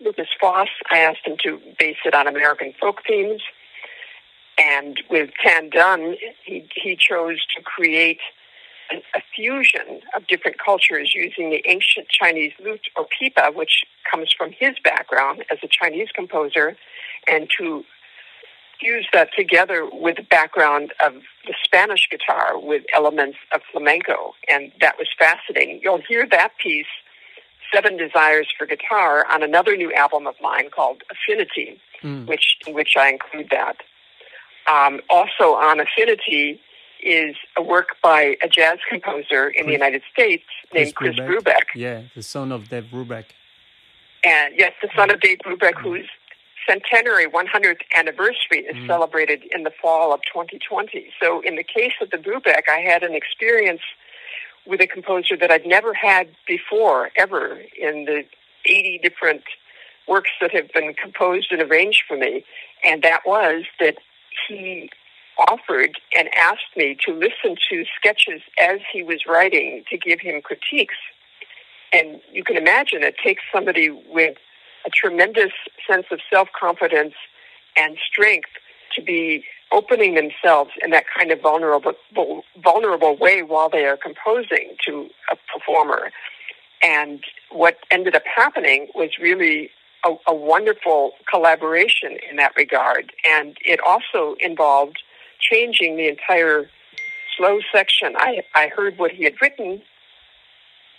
Lukas 0.00 0.28
Foss, 0.40 0.68
I 0.90 0.98
asked 0.98 1.24
him 1.24 1.36
to 1.44 1.60
base 1.78 1.98
it 2.04 2.14
on 2.14 2.26
American 2.26 2.72
folk 2.80 3.02
themes. 3.06 3.42
And 4.58 5.00
with 5.08 5.30
Tan 5.40 5.70
Dun, 5.70 6.16
he, 6.44 6.68
he 6.74 6.96
chose 6.96 7.38
to 7.56 7.62
create 7.62 8.18
an, 8.90 9.02
a 9.14 9.20
fusion 9.36 10.00
of 10.16 10.26
different 10.26 10.58
cultures 10.58 11.12
using 11.14 11.50
the 11.50 11.62
ancient 11.66 12.08
Chinese 12.08 12.52
lute 12.58 12.88
or 12.96 13.06
pipa, 13.06 13.52
which 13.54 13.84
comes 14.10 14.32
from 14.36 14.50
his 14.50 14.74
background 14.82 15.44
as 15.52 15.58
a 15.62 15.68
Chinese 15.68 16.08
composer, 16.12 16.76
and 17.28 17.48
to 17.58 17.84
fuse 18.80 19.06
that 19.12 19.30
together 19.36 19.88
with 19.90 20.16
the 20.16 20.22
background 20.22 20.92
of 21.04 21.14
the 21.46 21.54
Spanish 21.64 22.08
guitar 22.10 22.58
with 22.58 22.84
elements 22.94 23.38
of 23.52 23.60
flamenco. 23.70 24.34
And 24.48 24.72
that 24.80 24.98
was 24.98 25.08
fascinating. 25.18 25.80
You'll 25.82 26.02
hear 26.06 26.26
that 26.30 26.50
piece, 26.62 26.86
Seven 27.72 27.96
Desires 27.96 28.48
for 28.56 28.66
Guitar, 28.66 29.26
on 29.30 29.42
another 29.42 29.76
new 29.76 29.92
album 29.92 30.26
of 30.26 30.34
mine 30.40 30.70
called 30.70 31.02
Affinity, 31.10 31.80
mm. 32.02 32.26
which, 32.26 32.58
in 32.66 32.74
which 32.74 32.94
I 32.96 33.10
include 33.10 33.48
that. 33.50 33.76
Um, 34.70 35.00
also 35.08 35.54
on 35.54 35.80
Affinity 35.80 36.60
is 37.02 37.36
a 37.56 37.62
work 37.62 37.96
by 38.02 38.36
a 38.42 38.48
jazz 38.48 38.78
composer 38.88 39.48
in 39.48 39.66
the 39.66 39.72
United 39.72 40.02
States 40.12 40.44
named 40.74 40.94
Chris, 40.94 41.16
Chris 41.16 41.28
Brubeck. 41.28 41.44
Brubeck. 41.44 41.74
Yeah, 41.74 42.02
the 42.14 42.22
son 42.22 42.52
of 42.52 42.68
Dave 42.68 42.86
Brubeck. 42.92 43.24
And 44.24 44.54
yes, 44.58 44.72
the 44.82 44.88
son 44.96 45.10
of 45.10 45.20
Dave 45.20 45.38
Brubeck, 45.38 45.74
mm. 45.74 45.84
Centenary 46.68 47.26
100th 47.26 47.80
anniversary 47.96 48.66
is 48.68 48.76
mm. 48.76 48.86
celebrated 48.86 49.42
in 49.54 49.62
the 49.62 49.72
fall 49.80 50.12
of 50.12 50.20
2020. 50.32 51.10
So 51.20 51.40
in 51.40 51.56
the 51.56 51.64
case 51.64 51.94
of 52.00 52.10
the 52.10 52.18
Brubeck, 52.18 52.62
I 52.68 52.80
had 52.80 53.02
an 53.02 53.14
experience 53.14 53.80
with 54.66 54.80
a 54.80 54.86
composer 54.86 55.36
that 55.36 55.50
I'd 55.50 55.66
never 55.66 55.94
had 55.94 56.28
before, 56.46 57.10
ever, 57.16 57.58
in 57.80 58.04
the 58.04 58.24
80 58.66 59.00
different 59.02 59.42
works 60.06 60.30
that 60.40 60.52
have 60.52 60.72
been 60.72 60.94
composed 60.94 61.52
and 61.52 61.62
arranged 61.62 62.02
for 62.06 62.16
me. 62.16 62.44
And 62.84 63.02
that 63.02 63.22
was 63.26 63.64
that 63.80 63.96
he 64.46 64.90
offered 65.38 65.98
and 66.16 66.28
asked 66.36 66.76
me 66.76 66.96
to 67.06 67.12
listen 67.12 67.56
to 67.70 67.84
sketches 67.96 68.42
as 68.60 68.80
he 68.92 69.02
was 69.02 69.24
writing 69.26 69.84
to 69.90 69.96
give 69.96 70.20
him 70.20 70.42
critiques. 70.42 70.96
And 71.92 72.20
you 72.32 72.44
can 72.44 72.56
imagine 72.56 73.02
it 73.02 73.16
takes 73.22 73.42
somebody 73.52 73.90
with 73.90 74.36
a 74.86 74.90
tremendous 74.90 75.52
sense 75.88 76.06
of 76.10 76.20
self 76.32 76.48
confidence 76.58 77.14
and 77.76 77.96
strength 78.10 78.50
to 78.94 79.02
be 79.02 79.44
opening 79.70 80.14
themselves 80.14 80.70
in 80.82 80.90
that 80.90 81.04
kind 81.16 81.30
of 81.30 81.40
vulnerable 81.40 81.94
vulnerable 82.62 83.16
way 83.16 83.42
while 83.42 83.68
they 83.68 83.84
are 83.84 83.96
composing 83.96 84.76
to 84.86 85.08
a 85.30 85.36
performer. 85.52 86.10
And 86.82 87.22
what 87.50 87.78
ended 87.90 88.14
up 88.14 88.22
happening 88.24 88.88
was 88.94 89.10
really 89.20 89.70
a, 90.04 90.14
a 90.28 90.34
wonderful 90.34 91.12
collaboration 91.30 92.16
in 92.30 92.36
that 92.36 92.52
regard. 92.56 93.12
And 93.28 93.56
it 93.64 93.80
also 93.80 94.36
involved 94.40 94.98
changing 95.40 95.96
the 95.96 96.08
entire 96.08 96.70
slow 97.36 97.60
section. 97.72 98.14
I, 98.16 98.42
I 98.54 98.68
heard 98.68 98.98
what 98.98 99.10
he 99.10 99.24
had 99.24 99.34
written, 99.40 99.82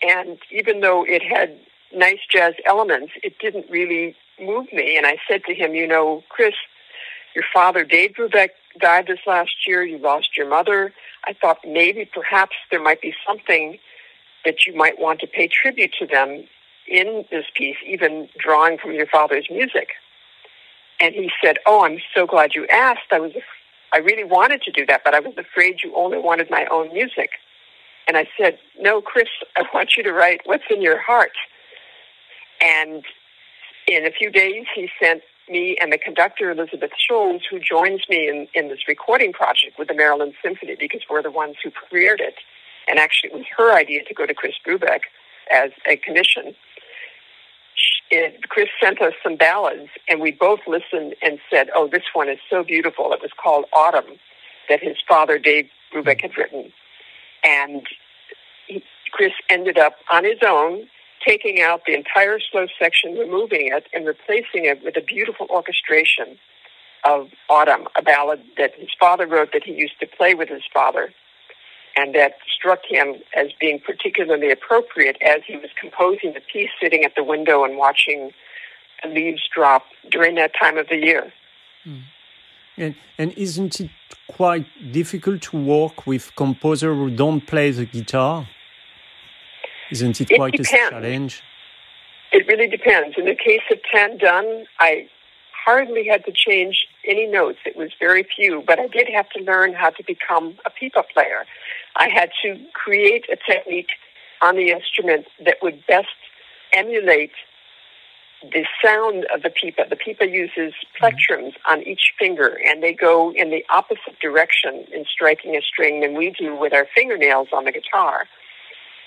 and 0.02 0.38
even 0.52 0.82
though 0.82 1.06
it 1.06 1.22
had 1.24 1.60
nice 1.94 2.20
jazz 2.32 2.54
elements, 2.66 3.14
it 3.24 3.40
didn't 3.40 3.70
really 3.70 4.16
move 4.40 4.68
me. 4.72 4.98
And 4.98 5.06
I 5.06 5.18
said 5.28 5.44
to 5.46 5.54
him, 5.54 5.74
you 5.74 5.88
know, 5.88 6.24
Chris, 6.30 6.54
your 7.36 7.46
father, 7.54 7.84
Dave 7.84 8.12
Brubeck, 8.18 8.50
died 8.80 9.08
this 9.08 9.20
last 9.28 9.68
year. 9.68 9.84
You 9.84 9.98
lost 9.98 10.38
your 10.38 10.48
mother. 10.50 10.94
I 11.26 11.34
thought 11.34 11.60
maybe 11.66 12.06
perhaps 12.06 12.56
there 12.72 12.82
might 12.82 13.02
be 13.02 13.14
something 13.28 13.80
that 14.46 14.66
you 14.66 14.76
might 14.76 15.00
want 15.00 15.20
to 15.20 15.28
pay 15.28 15.48
tribute 15.48 15.94
to 16.00 16.08
them 16.08 16.46
in 16.88 17.26
this 17.30 17.46
piece, 17.56 17.78
even 17.86 18.30
drawing 18.38 18.78
from 18.78 18.94
your 18.94 19.06
father's 19.06 19.48
music. 19.50 19.90
And 21.00 21.14
he 21.14 21.32
said, 21.44 21.58
"Oh, 21.66 21.86
I'm 21.86 22.00
so 22.16 22.26
glad 22.26 22.56
you 22.56 22.66
asked. 22.68 23.12
I 23.12 23.20
was, 23.20 23.32
I 23.94 23.98
really 23.98 24.24
wanted 24.24 24.62
to 24.64 24.72
do 24.72 24.86
that, 24.88 25.02
but 25.04 25.14
I 25.14 25.20
was 25.20 25.34
afraid 25.38 25.82
you 25.84 25.94
only 25.96 26.18
wanted 26.18 26.50
my 26.50 26.66
own 26.72 26.94
music." 26.94 27.32
And 28.08 28.18
I 28.18 28.28
said, 28.38 28.58
"No, 28.80 29.02
Chris, 29.02 29.30
I 29.56 29.64
want 29.74 29.98
you 29.98 30.04
to 30.04 30.14
write 30.14 30.42
what's 30.46 30.64
in 30.70 30.82
your 30.82 31.00
heart." 31.00 31.34
And 32.62 33.04
in 33.88 34.06
a 34.06 34.12
few 34.12 34.30
days, 34.30 34.66
he 34.76 34.90
sent 35.02 35.22
me 35.50 35.78
and 35.82 35.92
the 35.92 35.98
conductor, 35.98 36.52
Elizabeth 36.52 36.92
Schulze, 36.98 37.42
who 37.50 37.60
joins 37.60 38.02
me 38.10 38.28
in, 38.28 38.48
in 38.54 38.70
this 38.70 38.88
recording 38.88 39.34
project 39.34 39.80
with 39.80 39.88
the 39.88 39.94
Maryland 39.94 40.34
Symphony 40.44 40.76
because 40.80 41.02
we're 41.10 41.24
the 41.24 41.32
ones 41.32 41.56
who 41.64 41.72
premiered 41.72 42.20
it. 42.20 42.36
And 42.88 43.00
actually, 43.00 43.32
it 43.32 43.36
was 43.36 43.46
her 43.58 43.74
idea 43.76 44.04
to 44.04 44.14
go 44.14 44.26
to 44.26 44.34
Chris 44.34 44.54
Brubeck 44.66 45.02
as 45.52 45.72
a 45.88 45.98
commission. 45.98 46.56
It, 48.12 48.50
Chris 48.50 48.70
sent 48.82 49.02
us 49.02 49.14
some 49.24 49.36
ballads, 49.36 49.90
and 50.08 50.20
we 50.20 50.32
both 50.32 50.62
listened 50.68 51.16
and 51.22 51.40
said, 51.52 51.70
"Oh, 51.76 51.88
this 51.88 52.04
one 52.14 52.28
is 52.28 52.40
so 52.50 52.64
beautiful." 52.64 53.14
It 53.14 53.22
was 53.22 53.32
called 53.42 53.66
"Autumn," 53.72 54.20
that 54.68 54.82
his 54.82 54.98
father 55.08 55.38
Dave 55.38 55.70
Brubeck 55.94 56.22
had 56.22 56.36
written, 56.36 56.74
and 57.44 57.86
he, 58.68 58.84
Chris 59.12 59.34
ended 59.50 59.78
up 59.78 59.98
on 60.12 60.24
his 60.24 60.40
own 60.46 60.88
taking 61.26 61.62
out 61.62 61.82
the 61.86 61.94
entire 61.94 62.40
slow 62.40 62.68
section, 62.78 63.16
removing 63.16 63.72
it, 63.72 63.86
and 63.94 64.06
replacing 64.06 64.66
it 64.66 64.84
with 64.84 64.96
a 64.98 65.02
beautiful 65.02 65.48
orchestration 65.50 66.38
of 67.06 67.30
Autumn, 67.50 67.88
a 67.98 68.02
ballad 68.02 68.42
that 68.58 68.72
his 68.76 68.90
father 69.00 69.26
wrote 69.26 69.50
that 69.54 69.64
he 69.64 69.74
used 69.74 70.00
to 70.00 70.08
play 70.08 70.34
with 70.34 70.50
his 70.50 70.64
father, 70.74 71.14
and 71.96 72.14
that 72.16 72.34
struck 72.54 72.80
him 72.88 73.16
as 73.36 73.48
being 73.60 73.80
particularly 73.80 74.52
appropriate 74.52 75.18
as 75.22 75.42
he 75.48 75.56
was 75.56 75.70
composing 75.80 76.34
the 76.34 76.42
piece 76.52 76.70
sitting 76.82 77.04
at 77.04 77.14
the 77.16 77.24
window 77.24 77.64
and 77.64 77.78
watching 77.78 78.32
the 79.04 79.10
leaves 79.10 79.42
drop 79.54 79.84
during 80.12 80.36
that 80.36 80.52
time 80.60 80.78
of 80.78 80.88
the 80.90 80.98
year. 80.98 81.32
Mm. 81.86 82.04
And, 82.78 82.96
and 83.18 83.34
isn't 83.34 83.82
it 83.82 83.90
quite 84.28 84.66
difficult 84.92 85.42
to 85.42 85.58
work 85.58 86.08
with 86.08 86.34
composers 86.36 86.96
who 86.96 87.10
don't 87.10 87.46
play 87.46 87.72
the 87.72 87.86
guitar? 87.86 88.48
Isn't 89.92 90.22
it, 90.22 90.32
it 90.32 90.36
quite 90.36 90.54
depends. 90.54 90.72
a 90.72 90.90
challenge? 90.90 91.44
It 92.32 92.48
really 92.48 92.68
depends. 92.68 93.18
In 93.18 93.26
the 93.26 93.36
case 93.36 93.62
of 93.72 93.80
Tan 93.92 94.18
Dun, 94.18 94.66
I 94.80 95.10
hardly 95.66 96.08
had 96.08 96.26
to 96.26 96.32
change 96.32 96.86
any 97.08 97.28
notes. 97.28 97.60
It 97.66 97.76
was 97.76 97.90
very 98.00 98.26
few, 98.36 98.64
but 98.66 98.80
I 98.80 98.88
did 98.88 99.08
have 99.14 99.30
to 99.32 99.44
learn 99.44 99.74
how 99.74 99.90
to 99.90 100.04
become 100.06 100.58
a 100.66 100.70
pipa 100.70 101.04
player. 101.14 101.46
I 101.96 102.10
had 102.10 102.30
to 102.44 102.58
create 102.74 103.26
a 103.32 103.38
technique 103.52 103.90
on 104.42 104.56
the 104.56 104.70
instrument 104.70 105.26
that 105.44 105.58
would 105.62 105.86
best 105.88 106.08
emulate 106.72 107.32
the 108.42 108.66
sound 108.84 109.26
of 109.34 109.42
the 109.42 109.50
pipa. 109.50 109.90
The 109.90 109.98
pipa 109.98 110.26
uses 110.26 110.74
plectrums 111.00 111.56
mm-hmm. 111.56 111.72
on 111.72 111.84
each 111.84 112.14
finger, 112.18 112.58
and 112.66 112.82
they 112.82 112.94
go 112.94 113.34
in 113.34 113.50
the 113.50 113.66
opposite 113.70 114.20
direction 114.22 114.86
in 114.94 115.04
striking 115.12 115.56
a 115.56 115.62
string 115.62 116.00
than 116.00 116.16
we 116.16 116.34
do 116.38 116.56
with 116.56 116.74
our 116.74 116.88
fingernails 116.96 117.50
on 117.54 117.66
the 117.66 117.72
guitar. 117.72 118.28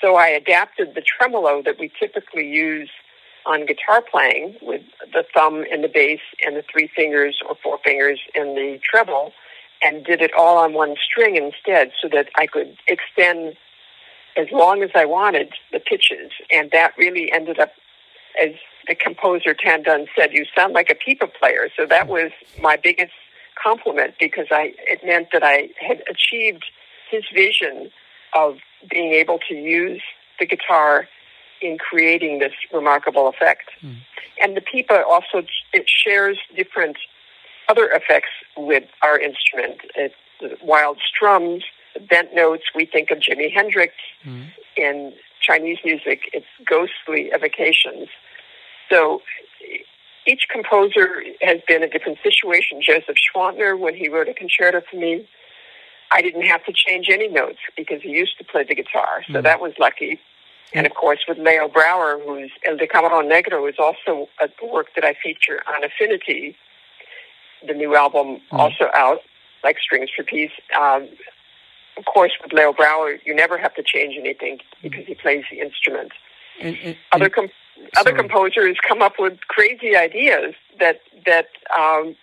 So 0.02 0.16
I 0.16 0.26
adapted 0.26 0.94
the 0.94 1.02
tremolo 1.02 1.62
that 1.62 1.78
we 1.78 1.90
typically 1.98 2.46
use 2.46 2.90
on 3.46 3.66
guitar 3.66 4.02
playing 4.02 4.56
with 4.60 4.82
the 5.12 5.24
thumb 5.34 5.64
in 5.70 5.82
the 5.82 5.88
bass 5.88 6.20
and 6.44 6.56
the 6.56 6.64
three 6.70 6.90
fingers 6.94 7.38
or 7.48 7.56
four 7.62 7.78
fingers 7.84 8.20
in 8.34 8.54
the 8.54 8.80
treble 8.82 9.32
and 9.80 10.04
did 10.04 10.20
it 10.20 10.32
all 10.36 10.58
on 10.58 10.74
one 10.74 10.96
string 11.02 11.36
instead 11.36 11.92
so 12.00 12.08
that 12.08 12.28
I 12.36 12.46
could 12.46 12.76
extend 12.88 13.56
as 14.36 14.46
long 14.52 14.82
as 14.82 14.90
I 14.94 15.04
wanted 15.04 15.52
the 15.72 15.80
pitches. 15.80 16.32
And 16.50 16.70
that 16.72 16.96
really 16.98 17.30
ended 17.32 17.58
up 17.58 17.72
as 18.42 18.50
the 18.88 18.94
composer 18.94 19.54
Tan 19.54 19.82
Dun 19.82 20.06
said, 20.16 20.32
"You 20.32 20.46
sound 20.56 20.72
like 20.72 20.90
a 20.90 20.94
pipa 20.94 21.26
player." 21.28 21.68
So 21.76 21.86
that 21.86 22.08
was 22.08 22.32
my 22.60 22.76
biggest 22.76 23.12
compliment 23.62 24.14
because 24.18 24.46
I 24.50 24.74
it 24.78 25.04
meant 25.04 25.28
that 25.32 25.42
I 25.44 25.68
had 25.80 26.02
achieved 26.08 26.64
his 27.10 27.24
vision 27.32 27.92
of 28.34 28.58
being 28.90 29.12
able 29.12 29.38
to 29.48 29.54
use 29.54 30.02
the 30.38 30.46
guitar 30.46 31.08
in 31.60 31.78
creating 31.78 32.40
this 32.40 32.52
remarkable 32.72 33.28
effect. 33.28 33.70
Mm. 33.82 33.98
And 34.42 34.56
the 34.56 34.60
pipa 34.60 35.04
also 35.08 35.46
it 35.72 35.88
shares 35.88 36.38
different 36.56 36.96
other 37.68 37.88
effects 37.90 38.30
with 38.56 38.84
our 39.02 39.18
instrument. 39.18 39.78
It, 39.94 40.12
wild 40.60 40.98
strums, 41.08 41.62
bent 42.10 42.34
notes. 42.34 42.64
We 42.74 42.84
think 42.84 43.10
of 43.12 43.18
Jimi 43.18 43.52
Hendrix 43.52 43.94
mm. 44.26 44.48
in 44.76 45.12
Chinese 45.40 45.78
music. 45.84 46.22
It's 46.32 46.46
ghostly 46.68 47.30
evocations. 47.32 48.08
So 48.90 49.22
each 50.26 50.46
composer 50.50 51.22
has 51.40 51.60
been 51.66 51.82
a 51.82 51.88
different 51.88 52.18
situation. 52.22 52.80
Joseph 52.82 53.16
Schwantner, 53.16 53.78
when 53.78 53.94
he 53.94 54.08
wrote 54.08 54.28
a 54.28 54.34
concerto 54.34 54.82
for 54.88 54.96
me, 54.96 55.28
I 56.14 56.22
didn't 56.22 56.42
have 56.42 56.64
to 56.66 56.72
change 56.72 57.08
any 57.10 57.28
notes 57.28 57.58
because 57.76 58.02
he 58.02 58.10
used 58.10 58.36
to 58.38 58.44
play 58.44 58.64
the 58.64 58.74
guitar, 58.74 59.22
so 59.26 59.34
mm. 59.34 59.42
that 59.42 59.60
was 59.60 59.72
lucky. 59.78 60.20
And 60.74 60.86
of 60.86 60.94
course, 60.94 61.20
with 61.28 61.38
Leo 61.38 61.68
Brouwer, 61.68 62.18
whose 62.24 62.50
El 62.66 62.76
Decameron 62.76 63.30
Negro, 63.30 63.68
is 63.68 63.76
also 63.78 64.28
a 64.40 64.48
work 64.66 64.88
that 64.94 65.04
I 65.04 65.14
feature 65.22 65.62
on 65.68 65.84
Affinity, 65.84 66.56
the 67.66 67.74
new 67.74 67.94
album 67.94 68.40
mm. 68.50 68.58
also 68.58 68.86
out, 68.94 69.18
like 69.62 69.78
Strings 69.78 70.10
for 70.14 70.24
Peace. 70.24 70.52
Um, 70.78 71.08
of 71.96 72.06
course, 72.06 72.32
with 72.42 72.52
Leo 72.52 72.72
Brouwer, 72.72 73.18
you 73.24 73.34
never 73.34 73.58
have 73.58 73.74
to 73.74 73.82
change 73.82 74.16
anything 74.18 74.58
because 74.82 75.06
he 75.06 75.14
plays 75.14 75.44
the 75.50 75.60
instrument. 75.60 76.12
And, 76.60 76.76
and, 76.82 76.96
other 77.12 77.28
com- 77.28 77.50
other 77.96 78.12
composers 78.12 78.76
come 78.86 79.02
up 79.02 79.14
with 79.18 79.38
crazy 79.48 79.96
ideas 79.96 80.54
that 80.78 81.00
that 81.26 81.48
um, 81.76 82.16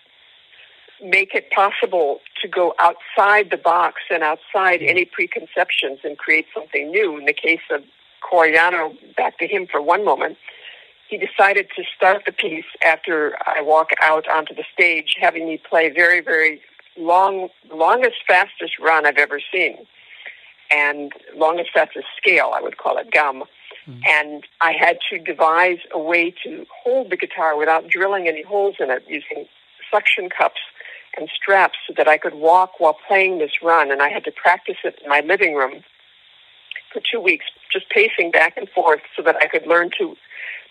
make 1.02 1.34
it 1.34 1.50
possible 1.50 2.20
to 2.42 2.48
go 2.48 2.74
outside 2.78 3.50
the 3.50 3.56
box 3.56 4.02
and 4.10 4.22
outside 4.22 4.82
any 4.82 5.04
preconceptions 5.04 6.00
and 6.04 6.18
create 6.18 6.46
something 6.54 6.90
new. 6.90 7.18
In 7.18 7.24
the 7.24 7.32
case 7.32 7.60
of 7.70 7.82
Corigliano, 8.22 8.96
back 9.16 9.38
to 9.38 9.46
him 9.46 9.66
for 9.70 9.80
one 9.80 10.04
moment, 10.04 10.36
he 11.08 11.18
decided 11.18 11.68
to 11.76 11.82
start 11.96 12.22
the 12.24 12.32
piece 12.32 12.64
after 12.86 13.34
I 13.44 13.60
walk 13.60 13.90
out 14.00 14.28
onto 14.28 14.54
the 14.54 14.64
stage, 14.72 15.16
having 15.20 15.46
me 15.46 15.60
play 15.68 15.90
very, 15.90 16.20
very 16.20 16.60
long, 16.96 17.48
longest, 17.72 18.16
fastest 18.26 18.78
run 18.78 19.06
I've 19.06 19.16
ever 19.16 19.40
seen, 19.52 19.86
and 20.70 21.12
longest, 21.34 21.70
fastest 21.74 22.06
scale, 22.16 22.52
I 22.54 22.60
would 22.60 22.78
call 22.78 22.96
it 22.98 23.10
gum. 23.10 23.44
Mm-hmm. 23.88 24.00
And 24.06 24.44
I 24.60 24.72
had 24.78 24.98
to 25.10 25.18
devise 25.18 25.78
a 25.92 25.98
way 25.98 26.32
to 26.44 26.64
hold 26.82 27.10
the 27.10 27.16
guitar 27.16 27.56
without 27.56 27.88
drilling 27.88 28.28
any 28.28 28.42
holes 28.42 28.76
in 28.78 28.90
it 28.90 29.02
using 29.08 29.46
suction 29.90 30.28
cups 30.28 30.60
and 31.16 31.28
straps 31.34 31.78
so 31.86 31.94
that 31.96 32.08
I 32.08 32.18
could 32.18 32.34
walk 32.34 32.78
while 32.78 32.96
playing 33.06 33.38
this 33.38 33.62
run. 33.62 33.90
And 33.90 34.02
I 34.02 34.08
had 34.08 34.24
to 34.24 34.32
practice 34.32 34.76
it 34.84 34.98
in 35.02 35.08
my 35.08 35.20
living 35.20 35.54
room 35.54 35.82
for 36.92 37.00
two 37.00 37.20
weeks, 37.20 37.46
just 37.72 37.88
pacing 37.90 38.30
back 38.30 38.56
and 38.56 38.68
forth 38.68 39.02
so 39.16 39.22
that 39.22 39.36
I 39.36 39.46
could 39.46 39.66
learn 39.66 39.90
to 39.98 40.16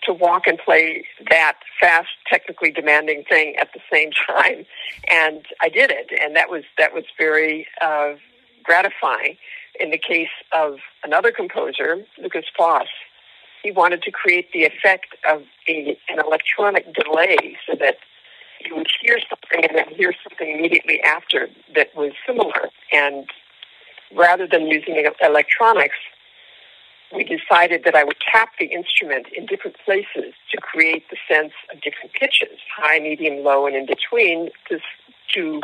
to 0.04 0.14
walk 0.14 0.46
and 0.46 0.58
play 0.58 1.04
that 1.28 1.58
fast, 1.78 2.08
technically 2.26 2.70
demanding 2.70 3.22
thing 3.28 3.54
at 3.60 3.68
the 3.74 3.80
same 3.92 4.10
time. 4.26 4.64
And 5.10 5.44
I 5.60 5.68
did 5.68 5.90
it, 5.90 6.10
and 6.22 6.34
that 6.36 6.50
was 6.50 6.64
that 6.78 6.94
was 6.94 7.04
very 7.18 7.66
uh, 7.80 8.14
gratifying. 8.62 9.36
In 9.78 9.90
the 9.90 9.98
case 9.98 10.28
of 10.52 10.78
another 11.04 11.30
composer, 11.32 12.04
Lukas 12.20 12.44
Foss, 12.56 12.88
he 13.62 13.70
wanted 13.70 14.02
to 14.02 14.10
create 14.10 14.52
the 14.52 14.64
effect 14.64 15.14
of 15.30 15.42
a, 15.68 15.98
an 16.08 16.18
electronic 16.18 16.86
delay 16.94 17.56
so 17.66 17.76
that 17.78 17.96
you 18.70 18.76
would 18.76 18.90
hear 19.02 19.18
something 19.28 19.68
and 19.68 19.76
then 19.76 19.94
hear 19.96 20.14
something 20.22 20.50
immediately 20.56 21.00
after 21.02 21.48
that 21.74 21.88
was 21.94 22.12
similar. 22.26 22.70
And 22.92 23.26
rather 24.16 24.46
than 24.46 24.68
using 24.68 25.04
electronics, 25.20 25.96
we 27.12 27.24
decided 27.24 27.82
that 27.84 27.96
I 27.96 28.04
would 28.04 28.16
tap 28.32 28.50
the 28.58 28.66
instrument 28.66 29.26
in 29.36 29.46
different 29.46 29.76
places 29.84 30.32
to 30.52 30.58
create 30.60 31.04
the 31.10 31.16
sense 31.28 31.52
of 31.72 31.80
different 31.80 32.12
pitches, 32.12 32.58
high, 32.76 33.00
medium, 33.00 33.42
low, 33.42 33.66
and 33.66 33.74
in 33.74 33.86
between, 33.86 34.50
to, 34.68 34.78
to 35.34 35.60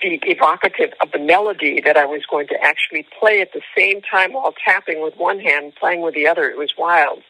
be 0.00 0.18
evocative 0.24 0.90
of 1.02 1.12
the 1.12 1.20
melody 1.20 1.80
that 1.84 1.96
I 1.96 2.04
was 2.04 2.22
going 2.28 2.48
to 2.48 2.56
actually 2.60 3.06
play 3.20 3.40
at 3.40 3.52
the 3.52 3.62
same 3.78 4.02
time 4.02 4.32
while 4.32 4.52
tapping 4.64 5.02
with 5.02 5.16
one 5.16 5.38
hand, 5.38 5.74
playing 5.78 6.02
with 6.02 6.14
the 6.14 6.26
other. 6.26 6.50
It 6.50 6.58
was 6.58 6.72
wild. 6.76 7.22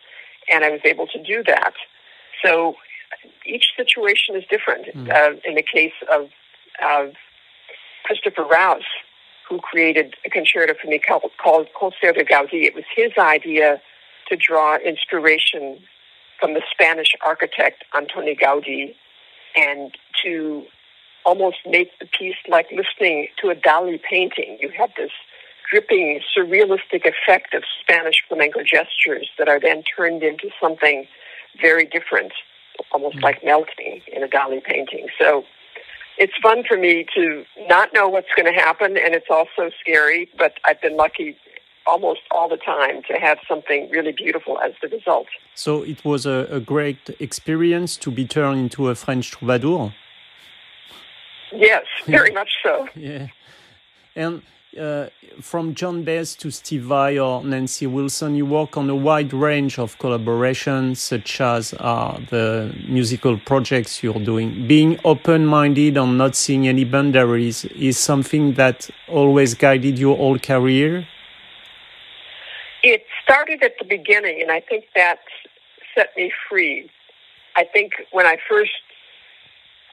And 0.50 0.64
I 0.64 0.70
was 0.70 0.80
able 0.84 1.06
to 1.08 1.22
do 1.22 1.42
that. 1.46 1.74
So 2.42 2.76
each 3.50 3.66
situation 3.76 4.36
is 4.36 4.44
different. 4.50 4.86
Mm. 4.94 5.10
Uh, 5.10 5.40
in 5.44 5.54
the 5.54 5.62
case 5.62 5.92
of, 6.12 6.28
of 6.82 7.14
Christopher 8.04 8.44
Rouse, 8.44 8.82
who 9.48 9.58
created 9.58 10.14
a 10.24 10.30
concerto 10.30 10.74
for 10.80 10.88
me 10.88 10.98
called, 10.98 11.30
called 11.42 11.68
Concerto 11.78 12.22
Gaudi, 12.22 12.64
it 12.64 12.74
was 12.74 12.84
his 12.94 13.12
idea 13.18 13.80
to 14.28 14.36
draw 14.36 14.76
inspiration 14.76 15.80
from 16.38 16.54
the 16.54 16.62
Spanish 16.70 17.14
architect 17.24 17.84
Antoni 17.94 18.38
Gaudi 18.40 18.94
and 19.56 19.96
to 20.24 20.64
almost 21.26 21.58
make 21.66 21.90
the 21.98 22.06
piece 22.06 22.36
like 22.48 22.66
listening 22.70 23.28
to 23.42 23.50
a 23.50 23.54
Dali 23.54 24.00
painting. 24.02 24.56
You 24.60 24.70
have 24.78 24.90
this 24.96 25.10
dripping, 25.70 26.20
surrealistic 26.36 27.04
effect 27.04 27.54
of 27.54 27.62
Spanish 27.80 28.22
flamenco 28.26 28.60
gestures 28.60 29.28
that 29.38 29.48
are 29.48 29.60
then 29.60 29.82
turned 29.96 30.22
into 30.22 30.48
something 30.60 31.06
very 31.60 31.84
different 31.84 32.32
almost 32.92 33.16
mm. 33.18 33.22
like 33.22 33.44
melting 33.44 34.00
in 34.12 34.22
a 34.22 34.28
Dali 34.28 34.62
painting. 34.62 35.06
So 35.20 35.44
it's 36.18 36.32
fun 36.42 36.64
for 36.68 36.76
me 36.76 37.06
to 37.14 37.44
not 37.68 37.92
know 37.94 38.08
what's 38.08 38.28
going 38.36 38.52
to 38.52 38.58
happen, 38.60 38.96
and 38.96 39.14
it's 39.14 39.30
also 39.30 39.70
scary, 39.80 40.28
but 40.38 40.54
I've 40.64 40.80
been 40.80 40.96
lucky 40.96 41.36
almost 41.86 42.20
all 42.30 42.48
the 42.48 42.58
time 42.58 43.02
to 43.10 43.14
have 43.14 43.38
something 43.48 43.88
really 43.90 44.12
beautiful 44.12 44.58
as 44.60 44.72
the 44.82 44.88
result. 44.88 45.26
So 45.54 45.82
it 45.82 46.04
was 46.04 46.26
a, 46.26 46.46
a 46.50 46.60
great 46.60 47.10
experience 47.18 47.96
to 47.98 48.10
be 48.10 48.26
turned 48.26 48.60
into 48.60 48.88
a 48.88 48.94
French 48.94 49.30
troubadour. 49.30 49.94
Yes, 51.52 51.84
very 52.06 52.30
much 52.40 52.50
so. 52.62 52.88
Yeah. 52.94 53.28
And 54.14 54.42
uh, 54.78 55.06
from 55.40 55.74
Joan 55.74 56.04
Baez 56.04 56.34
to 56.36 56.50
Steve 56.50 56.82
Vai 56.82 57.18
or 57.18 57.42
Nancy 57.44 57.86
Wilson, 57.86 58.34
you 58.34 58.46
work 58.46 58.76
on 58.76 58.88
a 58.88 58.94
wide 58.94 59.32
range 59.32 59.78
of 59.78 59.98
collaborations, 59.98 60.98
such 60.98 61.40
as 61.40 61.74
uh, 61.80 62.20
the 62.30 62.74
musical 62.88 63.38
projects 63.38 64.02
you're 64.02 64.24
doing. 64.24 64.66
Being 64.66 64.98
open 65.04 65.46
minded 65.46 65.96
and 65.96 66.18
not 66.18 66.36
seeing 66.36 66.68
any 66.68 66.84
boundaries 66.84 67.64
is 67.64 67.98
something 67.98 68.54
that 68.54 68.88
always 69.08 69.54
guided 69.54 69.98
your 69.98 70.16
whole 70.16 70.38
career? 70.38 71.06
It 72.82 73.04
started 73.22 73.62
at 73.62 73.72
the 73.78 73.84
beginning, 73.84 74.40
and 74.40 74.50
I 74.50 74.60
think 74.60 74.84
that 74.94 75.18
set 75.94 76.10
me 76.16 76.32
free. 76.48 76.90
I 77.56 77.64
think 77.64 77.92
when 78.12 78.26
I 78.26 78.36
first 78.48 78.70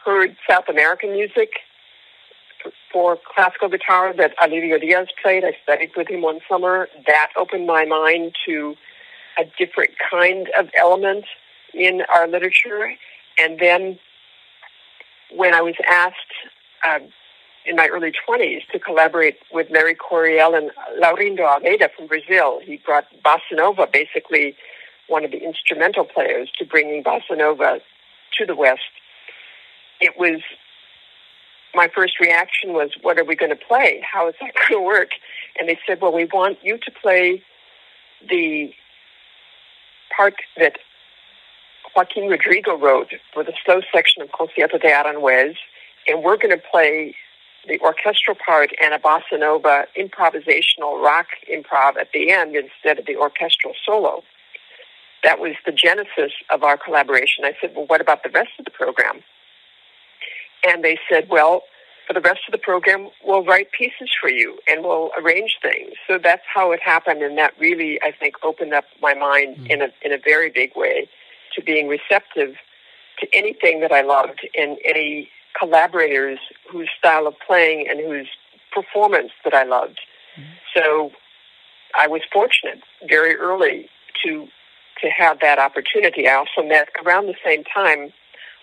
heard 0.06 0.38
South 0.50 0.70
American 0.70 1.12
music, 1.12 1.50
for 2.92 3.18
classical 3.36 3.70
guitar 3.70 4.14
that 4.18 4.38
Alirio 4.38 4.80
Diaz 4.80 5.08
played. 5.22 5.44
I 5.44 5.58
studied 5.64 5.92
with 5.96 6.10
him 6.10 6.22
one 6.22 6.40
summer. 6.50 6.88
That 7.06 7.32
opened 7.38 7.68
my 7.68 7.86
mind 7.86 8.36
to 8.48 8.76
a 9.38 9.44
different 9.58 9.92
kind 10.12 10.48
of 10.58 10.70
element 10.78 11.26
in 11.74 12.02
our 12.14 12.28
literature. 12.28 12.94
And 13.38 13.60
then 13.60 14.00
when 15.32 15.54
I 15.54 15.62
was 15.62 15.76
asked 15.90 16.16
uh, 16.88 17.00
in 17.66 17.76
my 17.76 17.88
early 17.88 18.12
20s 18.28 18.68
to 18.72 18.80
collaborate 18.80 19.38
with 19.52 19.68
Larry 19.70 19.96
Coryell 19.96 20.56
and 20.56 20.72
Laurindo 21.02 21.42
Almeida 21.42 21.90
from 21.96 22.08
Brazil, 22.08 22.60
he 22.64 22.82
brought 22.86 23.06
bossa 23.24 23.54
nova, 23.54 23.88
basically 23.92 24.56
one 25.08 25.24
of 25.24 25.32
the 25.32 25.44
instrumental 25.44 26.06
players, 26.06 26.50
to 26.58 26.66
bringing 26.66 27.04
bossa 27.04 27.38
nova 27.38 27.80
to 28.38 28.46
the 28.46 28.56
West. 28.56 28.82
It 30.00 30.14
was 30.18 30.42
my 31.76 31.88
first 31.94 32.20
reaction 32.20 32.74
was, 32.74 32.92
what 33.02 33.20
are 33.20 33.24
we 33.24 33.36
going 33.36 33.52
to 33.52 33.56
play? 33.68 34.04
How 34.12 34.28
is 34.28 34.36
that 34.42 34.54
going 34.70 34.82
to 34.82 34.86
work? 34.86 35.10
And 35.60 35.70
they 35.70 35.78
said, 35.88 36.02
well, 36.02 36.14
we 36.14 36.26
want 36.26 36.60
you 36.64 36.78
to 36.78 36.92
play 37.02 37.44
the 38.30 38.72
part 40.16 40.36
that 40.58 40.78
Joaquin 41.96 42.30
Rodrigo 42.30 42.78
wrote 42.78 43.14
for 43.34 43.44
the 43.44 43.54
slow 43.66 43.82
section 43.94 44.22
of 44.22 44.30
Concierto 44.32 44.78
de 44.78 44.88
Aranjuez, 44.88 45.56
and 46.08 46.24
we're 46.24 46.38
going 46.38 46.56
to 46.56 46.62
play 46.72 47.16
the 47.68 47.80
orchestral 47.80 48.38
part 48.46 48.72
and 48.82 48.94
a 48.94 49.00
bossa 49.00 49.40
nova 49.40 49.86
improvisational 50.00 51.04
rock 51.04 51.28
improv 51.52 51.98
at 51.98 52.10
the 52.14 52.32
end 52.32 52.56
instead 52.56 52.98
of 53.00 53.06
the 53.06 53.16
orchestral 53.16 53.74
solo. 53.86 54.24
That 55.24 55.40
was 55.40 55.56
the 55.66 55.72
genesis 55.72 56.32
of 56.50 56.64
our 56.64 56.78
collaboration. 56.78 57.44
I 57.44 57.54
said, 57.60 57.74
well, 57.76 57.86
what 57.88 58.00
about 58.00 58.24
the 58.24 58.30
rest 58.30 58.52
of 58.60 58.66
the 58.66 58.72
program? 58.72 59.24
And 60.66 60.84
they 60.84 60.98
said, 61.10 61.28
well, 61.30 61.64
for 62.08 62.14
the 62.14 62.22
rest 62.22 62.42
of 62.48 62.54
the 62.54 62.58
program, 62.58 63.10
we'll 63.24 63.44
write 63.44 63.72
pieces 63.72 64.10
for 64.20 64.30
you 64.30 64.60
and 64.68 64.84
we'll 64.84 65.12
arrange 65.22 65.58
things. 65.62 65.94
So 66.08 66.18
that's 66.18 66.44
how 66.54 66.72
it 66.72 66.80
happened. 66.82 67.22
And 67.22 67.38
that 67.38 67.54
really, 67.60 68.00
I 68.02 68.12
think, 68.12 68.36
opened 68.44 68.74
up 68.74 68.86
my 69.02 69.14
mind 69.14 69.58
mm. 69.58 69.70
in 69.70 69.82
a, 69.82 69.88
in 70.02 70.14
a 70.14 70.18
very 70.18 70.50
big 70.50 70.72
way 70.76 71.10
to 71.56 71.62
being 71.62 71.88
receptive 71.88 72.56
to 73.20 73.28
anything 73.34 73.82
that 73.82 73.92
I 73.92 74.02
loved 74.02 74.48
and 74.58 74.78
any 74.86 75.30
collaborators 75.60 76.40
whose 76.72 76.90
style 76.98 77.28
of 77.28 77.34
playing 77.46 77.88
and 77.90 78.00
whose 78.00 78.30
performance 78.74 79.32
that 79.44 79.54
I 79.54 79.64
loved. 79.64 80.00
Mm-hmm. 80.40 80.52
So 80.76 81.12
I 81.98 82.08
was 82.08 82.22
fortunate 82.32 82.82
very 83.08 83.36
early 83.36 83.90
to 84.24 84.48
to 85.02 85.10
have 85.10 85.40
that 85.42 85.60
opportunity. 85.60 86.28
I 86.28 86.34
also 86.34 86.68
met 86.68 86.90
around 87.06 87.28
the 87.28 87.36
same 87.46 87.64
time 87.64 88.12